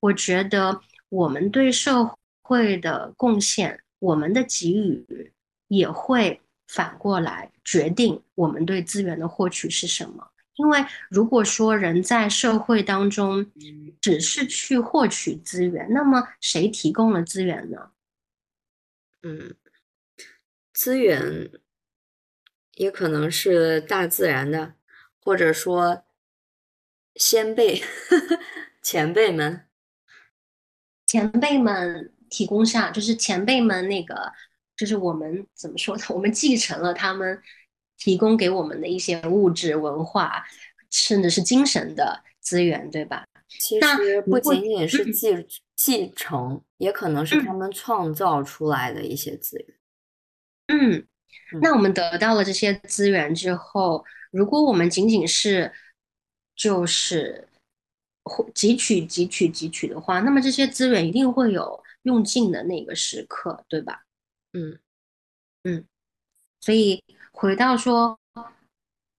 [0.00, 5.32] 我觉得我们对社会的贡献，我们的给予，
[5.68, 10.30] 也会反过来决定我们对资源的获取是什么。
[10.54, 13.50] 因为如果说人在社会当中
[14.00, 17.90] 只是去获取资源，那么谁提供了资源呢？
[19.22, 19.54] 嗯，
[20.74, 21.50] 资源
[22.74, 24.74] 也可能是大自然的，
[25.22, 26.04] 或者说
[27.14, 27.82] 先辈、
[28.82, 29.66] 前辈们、
[31.10, 34.30] 前辈们提供下，就是前辈们那个，
[34.76, 36.04] 就是我们怎么说呢？
[36.10, 37.42] 我们继承了他们。
[38.02, 40.42] 提供给我们的一些物质、文化，
[40.90, 43.26] 甚至是精神的资源，对吧？
[43.46, 45.46] 其实不仅仅是继
[45.76, 49.68] 继承，也可能是他们创造出来的一些资源。
[50.68, 51.06] 嗯，
[51.60, 55.70] 那我们得到了这些资源之后，如果我们仅仅是
[56.56, 57.49] 就是
[58.54, 64.04] 汲取、汲取、汲取的话，那么这些资源一定会有用尽的那个时刻，对吧？
[64.52, 64.78] 嗯
[65.64, 65.84] 嗯，
[66.60, 67.02] 所以。
[67.32, 68.18] 回到说，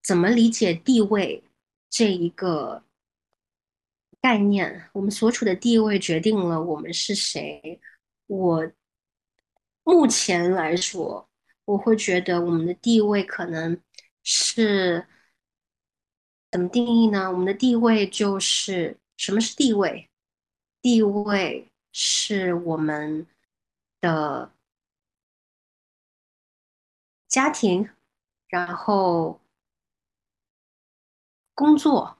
[0.04, 1.44] 怎么理解地位
[1.90, 2.84] 这一个
[4.22, 4.90] 概念？
[4.94, 7.80] 我们所处的地位决定了我们是谁。
[8.28, 8.72] 我
[9.84, 11.28] 目前来说，
[11.66, 13.82] 我会觉得我们的地位可能
[14.22, 15.08] 是
[16.52, 17.32] 怎么定义呢？
[17.32, 20.10] 我们的地位就是什么是地位？
[20.82, 23.26] 地位是我们
[24.00, 24.52] 的
[27.28, 27.90] 家庭。
[28.50, 29.40] 然后
[31.54, 32.18] 工作，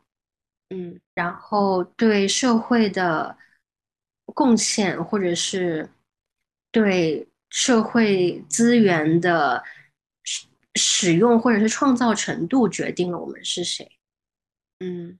[0.70, 3.38] 嗯，然后对社会的
[4.24, 5.90] 贡献，或者是
[6.72, 9.62] 对社会资源的
[10.24, 14.00] 使使用，或者是创造程度，决定了我们是谁。
[14.82, 15.20] 嗯，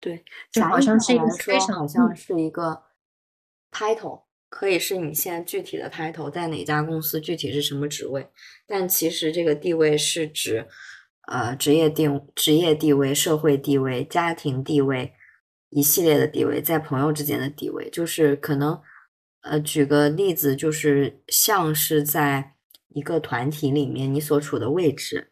[0.00, 2.84] 对，就好像是一个非常好像是一个
[3.70, 4.22] title。
[4.48, 8.28] 可以是你现在具体的 title 在哪家公司，具体是什么职位，
[8.66, 10.66] 但其实这个地位是指，
[11.28, 15.12] 呃，职业定职业地位、社会地位、家庭地位
[15.68, 18.82] 一系列的地位，在朋友之间的地位，就是可能，
[19.42, 22.56] 呃，举个例子，就是像是在
[22.88, 25.30] 一个团体里面你所处的位置，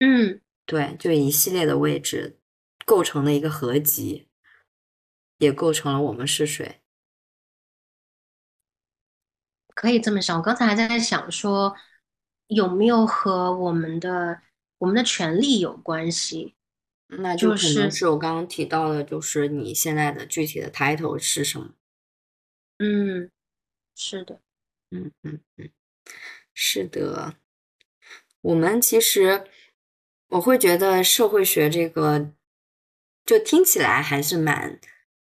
[0.00, 2.40] 嗯，对，就一系列的位置
[2.86, 4.28] 构成的一个合集，
[5.36, 6.80] 也构成了我们是谁。
[9.74, 11.76] 可以这么想，我刚才还在想说，
[12.46, 14.40] 有没有和我们的
[14.78, 16.54] 我们的权利有关系？
[17.08, 21.74] 那就可能是我刚刚提到的，就是你现在的具体的 title 是什么？
[22.78, 23.30] 嗯，
[23.94, 24.40] 是的，
[24.90, 25.70] 嗯嗯嗯，
[26.54, 27.34] 是的。
[28.40, 29.44] 我们其实
[30.28, 32.32] 我会觉得社会学这个，
[33.26, 34.80] 就听起来还是蛮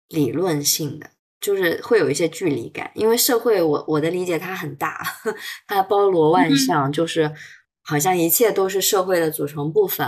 [0.08, 1.12] 理论性的。
[1.42, 5.02] 就是会有一些距离感，因为社会，我我的理解它很大，
[5.66, 7.34] 它包罗万象，就是
[7.82, 10.06] 好像一切都是社会的组成部分。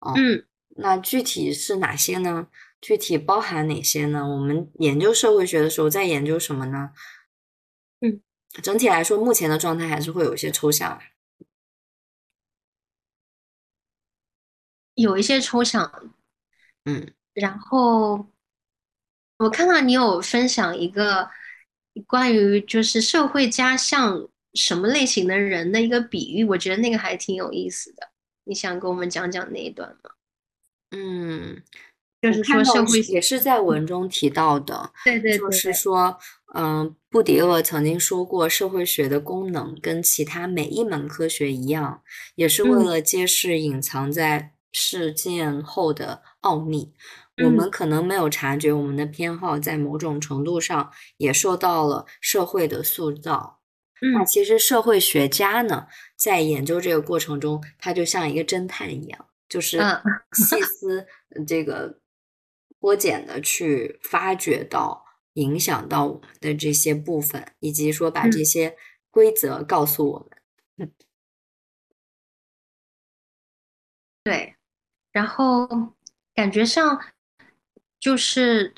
[0.00, 2.48] 嗯，那具体是哪些呢？
[2.80, 4.26] 具体包含哪些呢？
[4.26, 6.90] 我们研究社会学的时候在研究什么呢？
[8.00, 8.20] 嗯，
[8.60, 11.00] 整体来说，目前的状态还是会有一些抽象，
[14.94, 16.12] 有一些抽象。
[16.88, 18.26] 嗯，然后。
[19.40, 21.30] 我看到你有分享一个
[22.08, 28.08] 关于就是社会家像什么类型的人的一个比喻，我觉得那个还挺有意思的。
[28.46, 30.10] 你想跟我们讲讲那一段吗？
[30.90, 31.62] 嗯，
[32.20, 34.90] 就是说社会也是在文中提到的。
[35.04, 36.18] 对对，就是说，
[36.54, 42.02] 嗯，布迪厄曾经说过，社会学的功能跟其他每一门科学一样，
[42.34, 46.92] 也是为了揭示隐藏在事件后的奥秘。
[47.44, 53.60] 我们可能没有察觉，我们的偏好在某种程度上也受到了社会的塑造。
[54.14, 55.86] 那其实社会学家呢，
[56.16, 59.78] 在研究这个过程中，他就像一个侦探一样，就是
[60.32, 61.06] 细 思
[61.46, 62.00] 这个
[62.80, 68.76] 剥茧的去发掘到影响到我们的这些部分，以及说把这些
[69.10, 70.28] 规则告诉我
[70.76, 70.92] 们。
[74.22, 74.54] 对，
[75.10, 75.66] 然后
[76.38, 77.00] 感觉上
[77.98, 78.72] 就是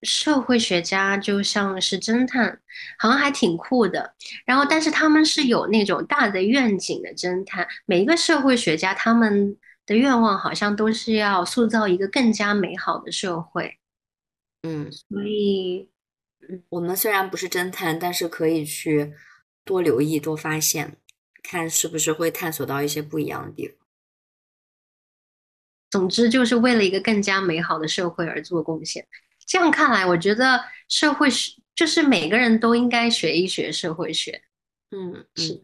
[0.00, 2.58] 社会学家就像是侦探，
[2.98, 4.14] 好像还挺酷的。
[4.46, 7.68] 然后，但是他们是有那种大的愿景的侦探。
[7.84, 13.76] 每一个社会学家他们的愿望好像都是要塑造一个更加美好的社会。
[14.62, 15.90] 嗯，所以，
[16.48, 19.12] 嗯我们虽然不是侦探，但是可以去
[19.66, 20.96] 多留意、多发现，
[21.42, 23.79] 看是不是会探索到一些不一样的地方。
[25.90, 29.06] 总之，就是为了一个更加美好的社会而做贡献。
[29.46, 34.42] 这样看来，我觉得社会学就是每个人都应该学一学社会学。
[34.90, 35.60] 嗯，是。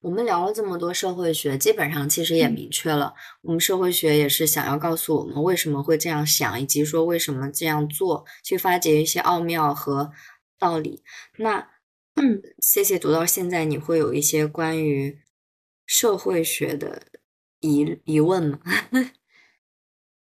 [0.00, 3.12] 我们聊了这么多社会学，基本上其实也明确了，
[3.42, 10.12] 我们社会学也是想要告诉我们为什么会这样想，以及说为什么这样做，去发掘一些奥妙和
[10.58, 11.02] 道理。
[11.38, 11.68] 那，
[12.14, 15.18] 嗯，谢谢读到现在，你会有一些关于
[15.84, 17.02] 社会学的
[17.60, 18.58] 疑疑问吗？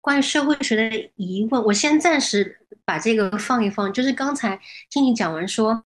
[0.02, 3.92] 关于社会学的疑问，我先暂时把这个放一放。
[3.92, 4.60] 就是刚才
[4.90, 5.84] 听你讲完说，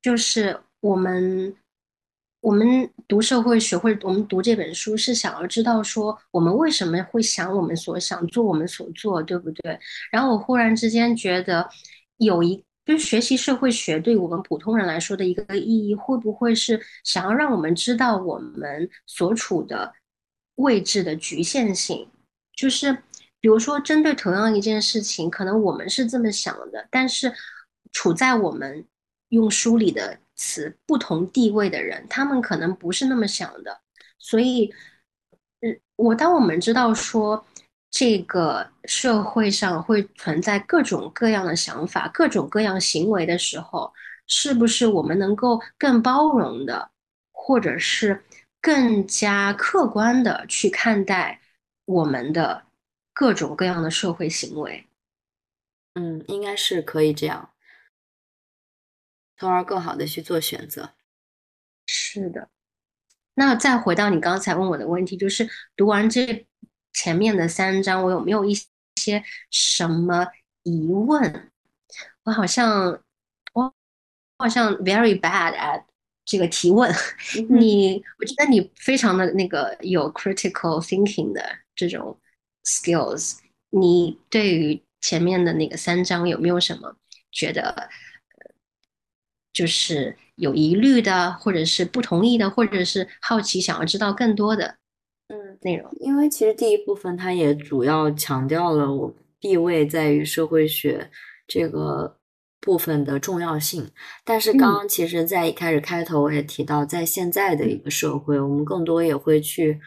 [0.00, 1.56] 就是我们。
[2.40, 9.76] 我们读社会学，或者我们读这本书，是想要知道说我们为什么会想我们所想，做我们所做，对不对？
[10.12, 11.68] 然后我忽然之间觉得，
[12.18, 19.92] 有一就是学习社会学对我们普通人来说的一个意义，会不会是想要让我们知道我们所处的
[20.54, 22.08] 位置的局限性？
[22.56, 22.90] 就是
[23.40, 27.30] 比如说，针对同样一件事情，可能我们是这么想的，但是
[27.92, 28.86] 处在我们
[29.28, 30.18] 用书里的。
[30.40, 33.80] 词不同地位的人，他们可能不是那么想的，
[34.20, 34.72] 所以，
[35.62, 37.44] 嗯，我当我们知道说
[37.90, 43.92] 这个社会上会存在各种各样的想法、各种各样行为的时候，
[44.26, 46.90] 是不是我们能够更包容的，
[47.32, 48.24] 或者是
[48.60, 51.40] 更加客观的去看待
[51.86, 52.66] 我们的
[53.14, 54.86] 各种各样的社会行为？
[55.94, 57.50] 嗯，应该是可以这样。
[59.36, 60.94] 从而更好的去做选择。
[61.86, 62.50] 是的，
[63.34, 66.46] 那再回到你刚才问我的问题，就是读完这
[66.98, 68.52] 前面的三章，我有没有一
[68.96, 69.22] 些
[69.52, 70.26] 什么
[70.64, 71.52] 疑问？
[72.24, 73.00] 我好像
[73.52, 73.72] 我
[74.36, 75.84] 好像 very bad at
[76.24, 76.92] 这个提问。
[77.50, 81.40] 你，我觉得你非常的那个有 critical thinking 的
[81.76, 82.18] 这种
[82.64, 83.38] skills。
[83.70, 86.96] 你对于前面的那个三章有没有什么
[87.30, 87.88] 觉得？
[89.52, 94.78] 就是有疑虑的，或者是不同意的，或者是好奇想要知道更多的
[95.28, 95.90] 嗯内容。
[96.00, 101.10] 因为其实第一部分它也主要强调了我地位在于社会学
[101.46, 102.18] 这个
[102.60, 103.88] 部分的重要性。
[104.24, 109.80] 但是刚刚其实在一开始开头我也提到，在现在的一个社会，我们更多也会去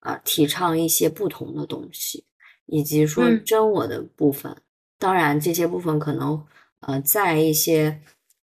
[0.00, 2.24] 啊提倡一些不同的东西，
[2.66, 4.56] 以及说真我的部分。
[4.98, 6.44] 当然这些部分可能
[6.80, 8.00] 呃在一些。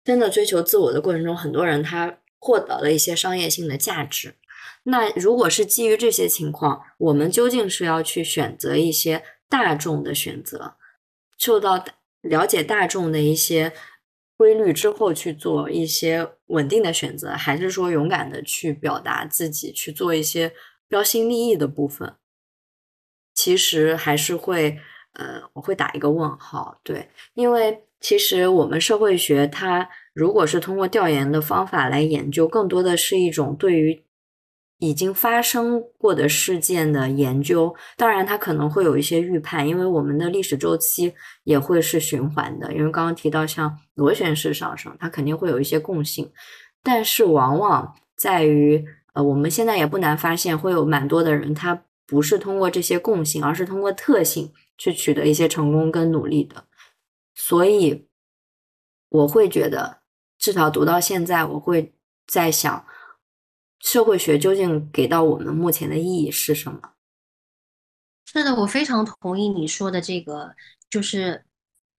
[0.04, 4.32] 真的追求自我的过程中，很多人他获得了一些商业性的价值。
[4.88, 10.76] 那如果是基于这些情况，我们究竟是要去选择一些大众的选择，
[11.36, 11.84] 受到
[12.22, 13.72] 了解大众的一些
[14.36, 20.52] 规律之后去做一些稳定的选择，还是说勇敢的去表达自己，去做一些
[20.88, 22.14] 标新立异的部分？
[23.34, 24.78] 其实还是会，
[25.14, 26.80] 呃，我会打一个问号。
[26.82, 27.82] 对，因为。
[27.98, 34.04] 其实我们社会学，它如果是通过调研的方法来研究，更多的是一种对于
[34.78, 37.74] 已经发生过的事件的研究。
[37.96, 41.14] 当然，它可能会有一些预判，因为我们的历史周期
[41.44, 42.72] 也会是循环的。
[42.72, 46.30] 因为刚刚提到像螺旋式上升，它肯定会有一些共性，
[46.82, 56.64] 但是往往在于，呃，我们现在也不难发现，会有蛮多的人，他不是通过这些共性，而是通过特性去取得一些成功跟努力的。
[57.34, 58.06] 所以，
[59.08, 59.98] 我会觉得，
[60.38, 61.94] 至少读到现在，我会
[62.26, 62.84] 在想，
[63.80, 66.80] 社会学究竟给到我们目前的意义是什么？
[68.24, 70.54] 是的，我非常同意你说的这个，
[70.90, 71.44] 就是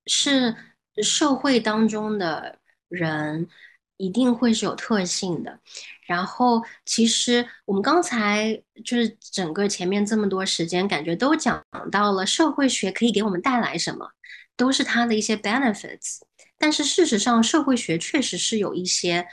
[0.06, 0.54] 是
[1.02, 2.58] 社会当中的
[2.88, 3.48] 人
[3.96, 5.60] 一定会是有特性的。
[6.06, 14.10] 然后，其实我们刚才就是整个前面这么多时间，感觉都讲到了社会学可以给我们带来什么。
[14.58, 16.20] 都是它的一些 benefits，
[16.56, 19.28] 但是事实上，社会学确实是有一些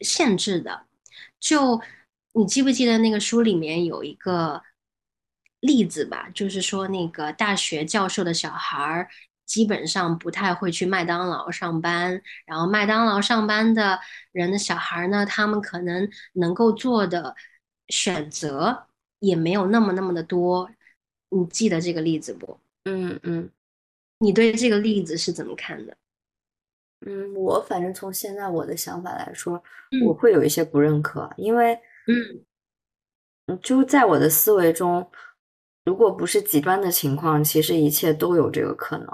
[0.00, 0.86] 限制的。
[1.40, 1.80] 就
[2.32, 4.62] 你记不记得那个书里面有一个
[5.60, 6.28] 例子吧？
[6.34, 9.08] 就是说那个大学教授的小孩儿
[9.44, 14.00] 基本上不太会去麦当劳上班，然后麦当劳上班的
[14.32, 17.34] 人的小孩呢，他们可能能够做的
[17.88, 18.86] 选择
[19.20, 20.70] 也没有那么那么的多。
[21.30, 22.58] 你记得这个例子不？
[22.84, 23.50] 嗯嗯，
[24.18, 25.96] 你对这个例子是怎么看的？
[27.04, 29.62] 嗯，我反正从现在我的想法来说，
[30.06, 31.78] 我会有一些不认可，因为
[33.46, 35.08] 嗯，就在我的思维中，
[35.84, 39.08] 如果不是极端的情况，其实一切都有这个可能。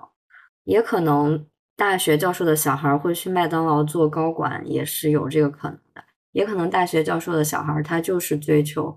[0.64, 1.44] 也可能
[1.76, 6.04] 大学教授的小孩会去麦当劳做高管，也是有这个可能的。
[6.30, 8.96] 也可能大学教授的小孩他就是追求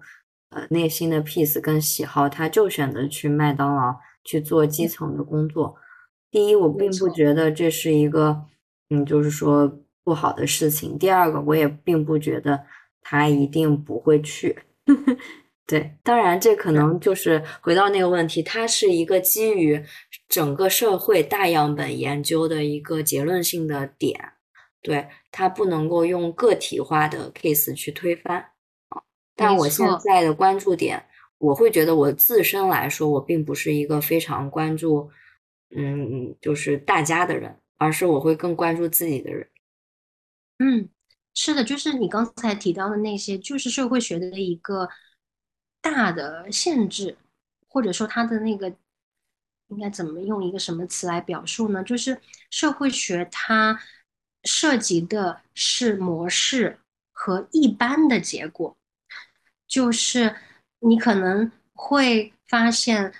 [0.51, 5.75] 呃内心的 peace 跟喜好，他就选择去麦当劳去做基层的工作。
[6.29, 8.45] 第一，我并不觉得这是一个
[8.89, 10.97] 嗯，就是说不好的事情。
[10.97, 12.65] 第二个，我也并不觉得
[13.01, 14.57] 他一定不会去。
[15.67, 19.83] 对，当然这可能就是回到那个问题，它是一个基于
[20.29, 24.33] 整个社会大样本研究的一个结论性的点，
[24.83, 28.37] 对，它不能够用个体化的 case 去推翻
[28.89, 29.01] 啊。
[29.35, 31.03] 但我现在的关注点，
[31.39, 35.09] 我会觉得我自身来说，我并不是一个非常关注，
[35.75, 39.49] 嗯，就是大家的人，而是我会更关注自己的人。
[40.59, 40.89] 嗯，
[41.33, 44.89] 是的，就是你刚才提到的那些，就是社会学的一个。
[45.81, 47.15] 大的限制，
[47.67, 48.75] 或者说它的那个
[49.67, 51.83] 应该怎么用一个什么词来表述呢？
[51.83, 52.19] 就是
[52.49, 53.79] 社会学它
[54.43, 56.79] 涉及的是模式
[57.11, 58.75] 和一般的结果，
[59.67, 60.35] 就是
[60.79, 63.13] 你可能会发现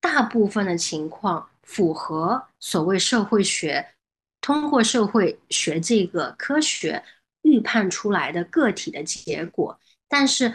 [0.00, 3.94] 大部分的情况符合所谓社会学
[4.40, 7.02] 通过社会学这个科学
[7.42, 10.54] 预判出来的个体的结果，但是。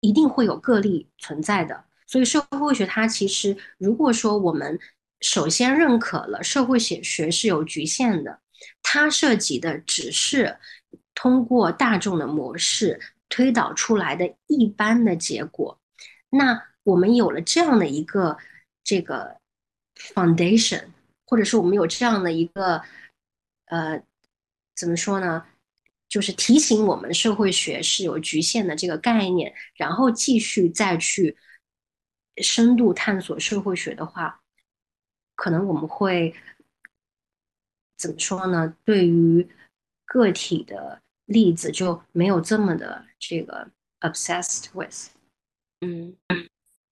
[0.00, 4.78] 一定会有个例存在的，所以社会学它其实，如果说我们
[5.20, 8.38] 首先认可了社会学学是有局限的，
[8.80, 10.56] 它涉及的只是
[11.16, 15.80] 通过大众的模式推导出来的一般的结果，
[16.30, 18.38] 那我们有了这样的一个
[18.84, 19.37] 这个
[19.98, 20.84] foundation，
[21.26, 22.82] 或者是我们有这样的一个
[23.66, 24.02] 呃，
[24.74, 25.46] 怎么说呢？
[26.08, 31.36] 就是提醒我们，社会学是有局限的这个概念，然后继续再去
[32.38, 34.40] 深度探索社会学的话，
[35.34, 36.34] 可能我们会
[37.98, 38.74] 怎么说呢？
[38.86, 39.46] 对于
[40.06, 43.70] 个体的例子就没有这么的这个
[44.00, 45.10] obsessed with。
[45.80, 46.16] 嗯，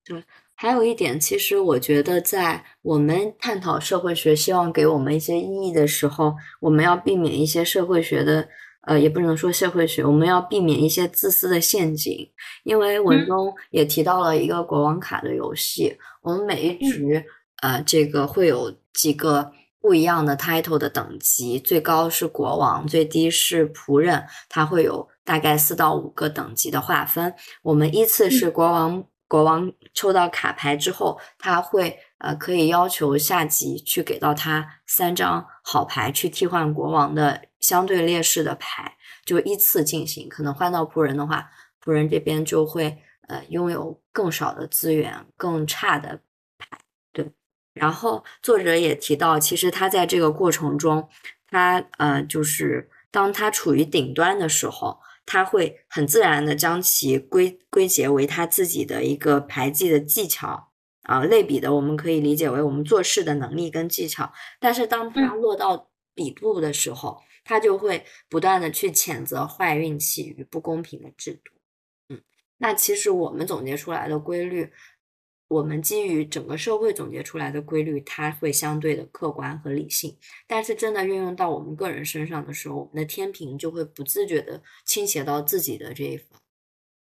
[0.04, 0.22] 对。
[0.56, 8.48] 还有一点，其实我觉得，在我们探讨社会学，希望给我们一些意义的时候，我们要避免一些社会学的。
[8.86, 12.30] 呃，也不能说社会学，我们要避免一些自私的陷阱，
[12.62, 17.20] 因为文中也提到了一个国王卡的游戏，我们每一局，
[17.62, 19.50] 呃，这个会有几个
[19.80, 27.34] 不一样的 title 的等级，最高是国王，最低是仆人，它会有大概四到五个等级的划分。
[27.64, 37.42] 我们依次是国王，国王抽到卡牌之后，他会呃可以要求下级去给到他三张好牌去替换国王的。
[37.58, 41.50] 相对劣势的牌就依次进行，可能换到仆人的话，
[41.82, 42.96] 仆人这边就会
[43.26, 46.20] 呃拥有更少的资源，更差的
[46.58, 46.78] 牌。
[47.12, 47.32] 对，
[47.72, 51.08] 然后作者也提到，其实他在这个过程中，
[51.50, 60.72] 他呃就是当他处于顶端的时候，他会很自然的将其归归结为他自己的一个排技的技巧
[61.02, 64.32] 啊，类比的我们可以理解为我们做事的能力跟技巧。
[64.58, 71.52] 但是当他落到底部的时候，他就会不断的去谴责坏运气与不公平的制度，
[72.08, 72.20] 嗯，
[72.58, 74.72] 那其实我们总结出来的规律，
[75.48, 80.16] 我们基于整个社会总结出来的规律，它会相对的客观和理性。
[80.46, 86.40] 但是真的运用到我们个人身上的时候，我们的天平就会不自觉的倾斜到自己的这一方。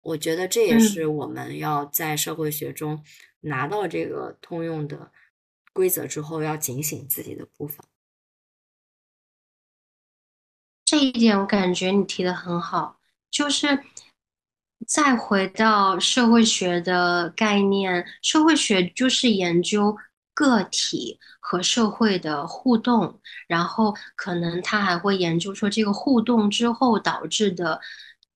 [0.02, 3.02] 我觉得这也是我们要在社会学中
[3.40, 5.10] 拿到这个通用的
[5.72, 7.84] 规则之后，要警醒自己的部分。
[10.84, 13.82] 这一点我感觉你提的很好，就是
[14.86, 19.96] 再回到社会学的概念，社会学就是研究
[20.34, 27.80] 个体和社会的互动，然后可能他还会研究说这个互动之后导致的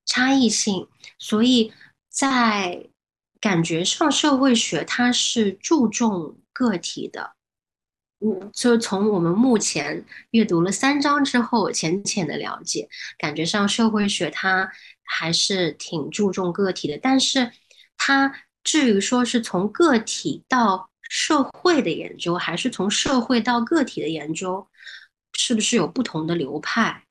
[0.07, 0.89] 差异性，
[1.19, 1.73] 所以
[2.09, 2.89] 在
[3.41, 7.33] 感觉上，社会学它是注重个体的。
[8.23, 12.87] 嗯，就从我们目前阅读了三章之后，浅浅的了解，
[13.17, 14.71] 感觉上社会学它
[15.13, 17.51] 还是挺注重个体的，但是
[17.97, 18.33] 它
[18.63, 24.67] 至于说是从个体到社会的研究，还是从社会到个体的研究，
[25.33, 27.05] 是不是有不同的流派？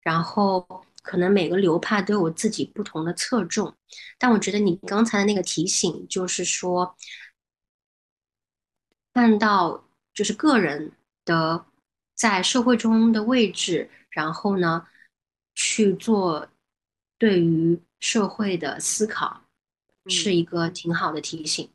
[0.00, 3.74] 然后可能每个流派都有自己不同的侧重。
[4.18, 6.96] 但我觉得你刚才的那个提醒，就是说，
[9.12, 10.92] 看到就是个人
[11.24, 11.66] 的
[12.14, 14.86] 在社会中的位置，然后呢，
[15.54, 16.48] 去做
[17.24, 19.40] 对于社会的思考。
[20.06, 21.66] 是一个挺好的提醒。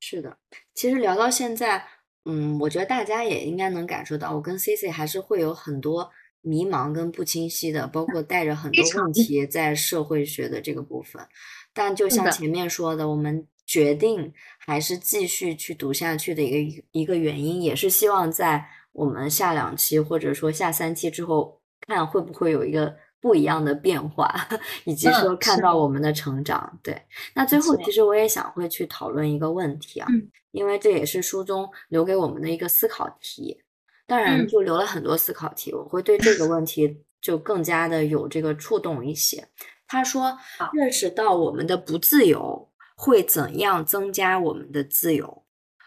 [0.00, 0.36] 是的，
[0.74, 1.86] 其实聊到现在，
[2.24, 11.24] 嗯，我觉得大家也应该能感受到，我跟 C C 还是会有很多迷茫跟不清晰的，包括带着很多问题在社会学的这个部分。
[11.72, 22.96] 但就像前面说的，我们决定还是继续去读下去的一个一个原因，也是希望在我们下两期或者说下三期之后，看会不会有一个。
[23.20, 24.32] 不一样的变化，
[24.84, 26.78] 以及说看到我们的成长。
[26.82, 27.02] 对，
[27.34, 30.08] 那最后其实我也想会去讨论一个问题啊，
[30.52, 33.62] 因为这也是书中留给我们的一个思考题。
[34.06, 39.46] 当然，就留了很多思考题，我会对这个问题就更加的有这个触动一些。
[39.86, 40.38] 他说，
[40.72, 45.44] 认识到我们的不自由会怎样增加我们的自由？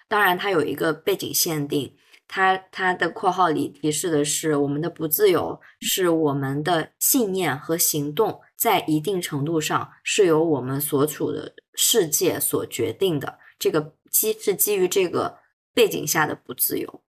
[0.07, 1.95] 当然，它有一个背景限定。
[2.33, 13.37] 他他的括号里提示的是，我们的不自由是我们的信念和行动在一定程度上是由我们所处的世界所决定的。
[13.59, 15.39] 这个基是基于这个
[15.73, 17.03] 背景下的不自由。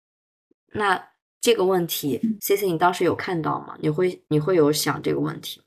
[0.71, 1.09] 那
[1.41, 3.77] 这个问题，C C，你当时有看到吗？
[3.81, 5.61] 你会你会有想这个问题？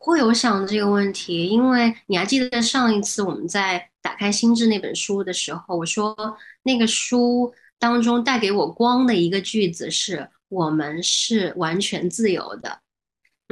[0.00, 6.16] 会有想这个问题，因为你还记得上一次我们在打开心智那本书的时候，我说。
[6.62, 12.82] 那个书当中带给我光的一个句子是“我们是完全自由的”，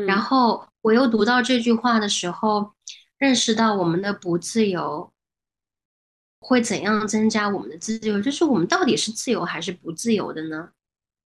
[0.07, 2.75] 然后我又读到这句话的时候，
[3.17, 5.11] 认识到我们的不自由
[6.39, 10.69] 会怎样增加我们的自由，就是我们到底是自由还是不自由的呢？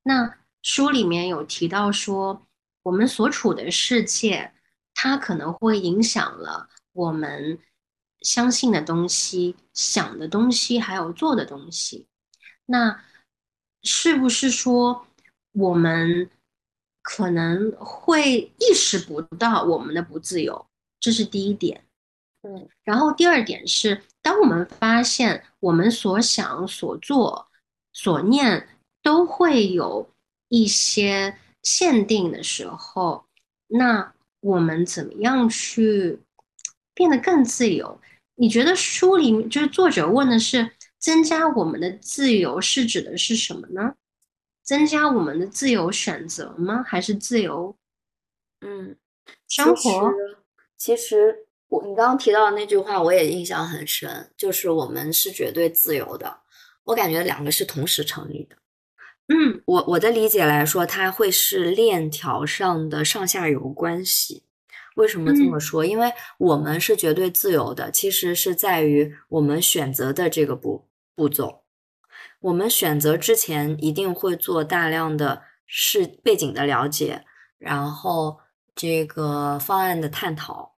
[0.05, 2.47] 那书里面有提到说，
[2.85, 4.53] 我们所处的世界，
[5.03, 7.59] 它可能会影响了我们。
[8.25, 12.07] 相信的东西、想的东西，还有做的东西，
[12.67, 13.03] 那
[13.83, 15.09] 是不是说
[15.51, 16.31] 我们
[17.03, 20.65] 可能会意识不到我们的不自由？
[21.01, 21.85] 这是第一点。
[22.43, 27.51] 嗯，然后第二点是，当我们发现我们所想、所做、
[27.93, 28.69] 所念
[29.03, 30.09] 都会有
[30.47, 33.27] 一些限定的时候，
[33.67, 36.19] 那我们怎么样去
[36.93, 38.01] 变得更自由？
[38.35, 43.95] 你觉得书里面就是作者问的是增加我们的自由是指的是什么呢？
[44.65, 46.83] 增加我们的自由选择吗？
[46.83, 47.77] 还是自由？
[48.61, 48.97] 嗯，
[49.49, 50.13] 生活。
[50.77, 56.41] 其实我你刚刚提到的那句话我也印象很深，就是我们是绝对自由的。
[56.85, 58.57] 我感觉两个是同时成立的。
[59.33, 64.45] 嗯，我我的理解来说，它会是链条上的上下游关系。
[64.97, 65.87] 为什么这么说？
[65.87, 71.63] 因为我们是绝对自由的，其实是在于我们选择的这个步步骤。
[72.41, 77.25] 我们选择之前一定会做大量的事背景的了解，
[77.57, 78.39] 然后
[78.75, 80.75] 这个方案的探讨，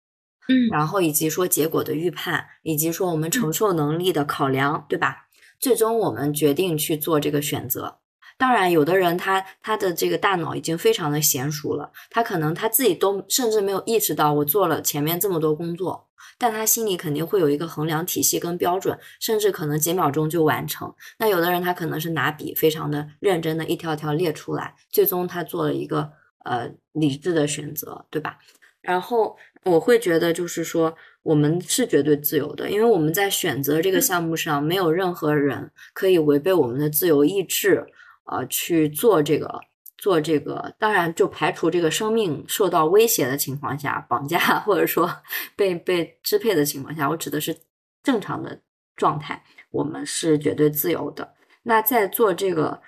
[0.49, 5.29] 嗯，然后以及说结果的预判，以及说我们承受能力的考量，对吧？
[5.59, 8.02] 最终我们决定去做这个选择。
[8.39, 16.09] 当然，有的人他他的这个大脑已经非常的娴熟了，他可能他自己都甚至没有意识到我做了前面这么多工作，
[16.39, 20.93] 但他心里肯定会有一个衡量体系跟标准，甚至可能几秒钟就完成。
[21.19, 26.11] 那有的人他可能是拿笔非常的认真的一条条列出来，最终他做了一个
[26.45, 28.39] 呃理智的选择，对吧？
[28.81, 37.87] 然后我会觉得就是说我们是绝对自由的，因为我们在选择这个项目上没有任何人可以违背我们的自由意志。
[38.25, 39.61] 呃，去做这个，
[39.99, 45.11] 做这个，当然就排除这个生命受到威胁的情况下，绑架 或者说
[45.57, 47.57] 被被支配的情况下，我指的是
[48.03, 48.61] 正常的
[48.97, 51.35] 状态，我们是绝对自由的。
[51.65, 52.81] 那在做这个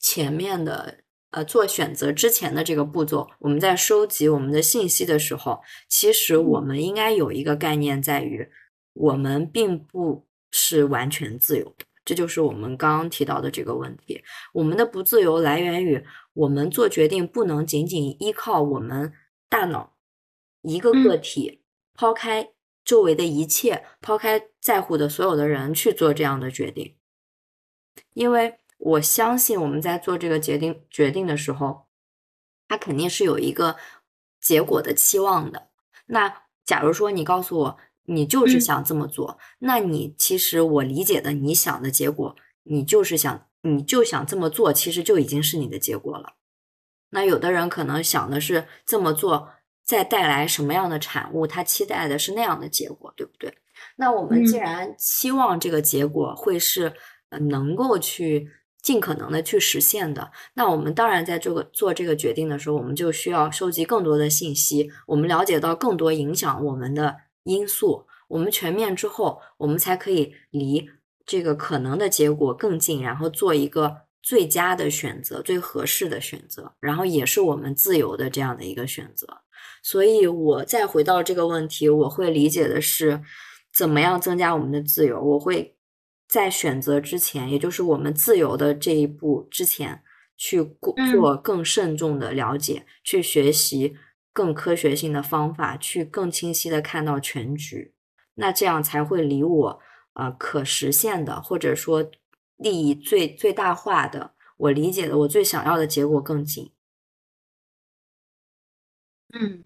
[0.00, 0.98] 前面的
[1.30, 8.48] 呃做选择之前的这个步骤，我们在收集我们的信息的时候，其实我们应该有一个概念，在于
[8.94, 11.84] 我们并不是完全自由的。
[12.04, 14.22] 这就是我们刚刚提到的这个问题。
[14.52, 19.12] 我们的不自由来源于我们做决定不能仅仅依靠我们
[19.48, 19.96] 大脑
[20.62, 21.62] 一个个体，
[21.94, 22.52] 抛开
[22.84, 26.96] 周围的一切，抛开在乎的所有的人去做这样的决定。
[28.14, 31.86] 因为我相信我们在做这个决定决定的时候，
[32.68, 33.76] 它肯定是有一个
[34.40, 35.68] 结果的期望的。
[36.06, 42.34] 那假如说你告诉我你就是嗯想这么做，那你其实我理解的你想的结果，
[42.64, 46.34] 你就是想你就想这么做，其实就已经是你的结果了。
[47.10, 49.50] 那有的人可能想的是这么做
[49.84, 53.54] 再带来什么样的产物，他期待的是那样的结果，对不对？
[53.96, 56.92] 那我们既嗯然期望这个结果会是
[57.30, 58.48] 呃能够去
[58.80, 70.88] 尽可能的去实现的，那我们当然在这个做这个决定的时候，我们就需要收集更多的信息，我们了解到更多影响我们的因素，我们全面之后，我们才可以离
[71.24, 79.26] 这个可能的结果更近，然后做一个最佳的选择、最合适的选择，然后也是我们自由的这样的一个选择。
[79.82, 83.20] 所以，我再回到这个问题，我会理解的是，
[83.74, 85.20] 怎么样增加我们的自由？
[85.20, 85.76] 我会
[86.28, 90.02] 在选择之前，也就是我们自由的这一步之前，
[90.36, 90.76] 去
[91.10, 93.96] 做更慎重的了解，去学习
[94.32, 97.94] 更科学性的方法，去更清晰的看到全局。
[98.34, 99.80] 那这样才会离我
[100.14, 102.10] 呃可实现的，或者说
[102.56, 106.72] 利益最最大化的，我理解的我最想要的结果更近。
[109.34, 109.64] 嗯，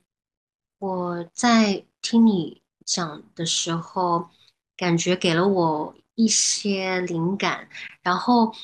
[0.79, 4.31] 我在听你讲的时候，
[4.77, 7.69] 感觉给了我一些灵感，
[8.03, 8.55] 然后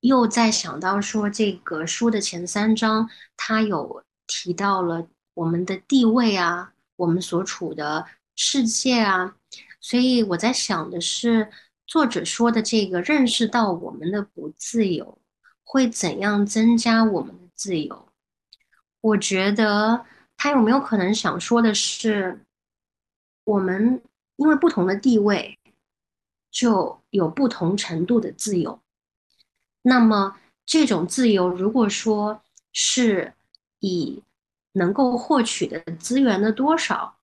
[0.00, 8.06] 又在想到说，这个书的前三章，它有提到了我们的地位啊，我们所处的
[8.36, 9.34] 世界啊，
[9.80, 11.50] 所以我在想的是，
[11.84, 15.18] 作者说的这个认识到我们的不自由，
[15.64, 18.08] 会怎样增加我们的自由？
[19.00, 20.06] 我觉得
[20.36, 22.44] 他有没有可能想说的是，
[23.42, 24.00] 我们
[24.36, 25.58] 因为不同的地位，
[26.52, 28.80] 就有不同程度的自由。
[29.82, 33.34] 那么这种自由，如果说是
[33.80, 34.22] 以
[34.72, 37.18] 能够获取的资源的多少，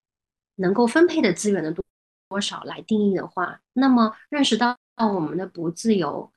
[0.56, 1.84] 能够分配的资源的多
[2.30, 6.32] 多少来定义的话，那么认识到我们的不自由，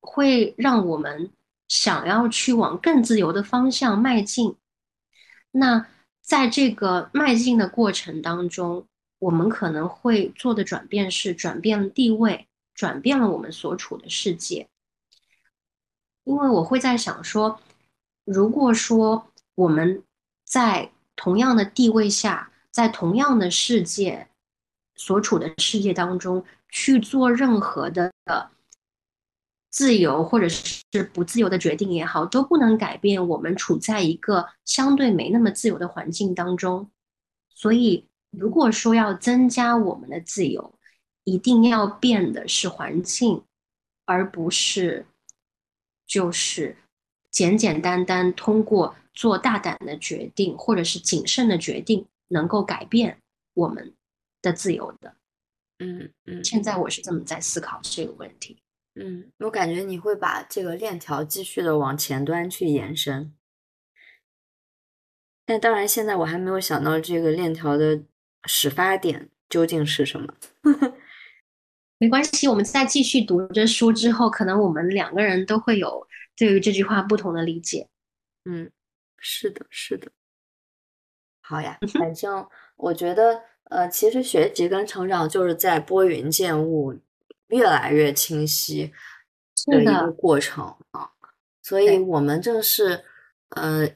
[0.00, 1.30] 会让我们
[1.68, 4.56] 想要去往更自由的方向迈进。
[5.50, 5.86] 那
[6.22, 8.86] 在这个迈进的过程当中，
[9.18, 14.68] 我们可能会做的转变是转变了地位，转变了我们所处的世界。
[16.24, 17.60] 因为我会在想说，
[18.24, 20.02] 如果说我们
[20.44, 24.28] 在同样的地位下，在同样的世界
[24.96, 28.12] 所处的世界当中去做任何的
[29.70, 36.90] 自由或者是不自由的决定也好，都不能改变我们处在一个相对没那么自由的环境当中。
[37.50, 40.74] 所以，如果说要增加我们的自由，
[41.24, 43.44] 一定要变的是环境，
[44.04, 45.06] 而不是
[46.06, 46.76] 就是
[47.34, 53.18] 简简单单通过做大胆的决定或者是谨慎的决定能够改变
[53.54, 53.92] 我们
[54.40, 55.16] 的自由的。
[55.80, 58.58] 嗯嗯现在我是这么在思考这个问题。
[58.94, 63.34] 嗯，我感觉你会把这个链条继续的往前端去延伸。
[65.44, 68.04] 但当然，现在我还没有想到这个链条的
[68.44, 70.32] 始发点究竟是什么。
[71.98, 76.06] 没关系，我们在继续读着书之后，可能我们两个人都会有
[76.36, 77.88] 对于这句话不同的理解。
[78.44, 78.70] 嗯，
[79.18, 80.10] 是的，是的。
[81.40, 86.98] 好呀，反正我觉得，呃，其实学习跟成长就是在拨云见雾，
[87.48, 88.92] 越来越清晰
[89.66, 91.10] 的一个过程啊。
[91.62, 93.04] 所以，我们正是，
[93.50, 93.88] 呃，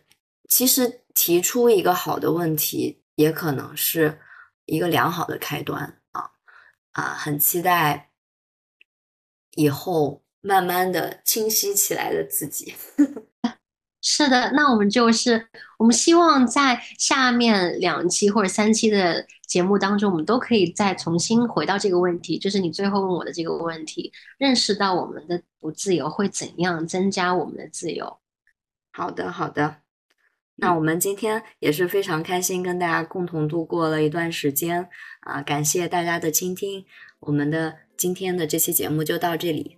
[0.49, 4.21] 其实提出一个好的问题，也可能是
[4.65, 6.31] 一个良好的开端啊
[6.93, 7.03] 啊！
[7.15, 8.11] 很期待
[9.53, 12.75] 以后慢慢的清晰起来的自己。
[14.01, 28.19] 是的，那我们就是我们希望在下面两期或者三期的节目当中，我们都可以再重新回到这个问题，就是你最后问我的这个问题：认识到我们的不自由会怎样增加我们的自由？
[28.93, 29.79] 好的，好的。
[30.61, 34.89] 那我们今天也是非常开心，跟大家共同度过了一段时间
[35.21, 35.41] 啊！
[35.41, 36.85] 感谢大家的倾听，
[37.21, 39.78] 我们的今天的这期节目就到这里，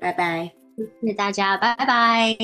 [0.00, 2.36] 拜拜，谢谢大家，拜拜。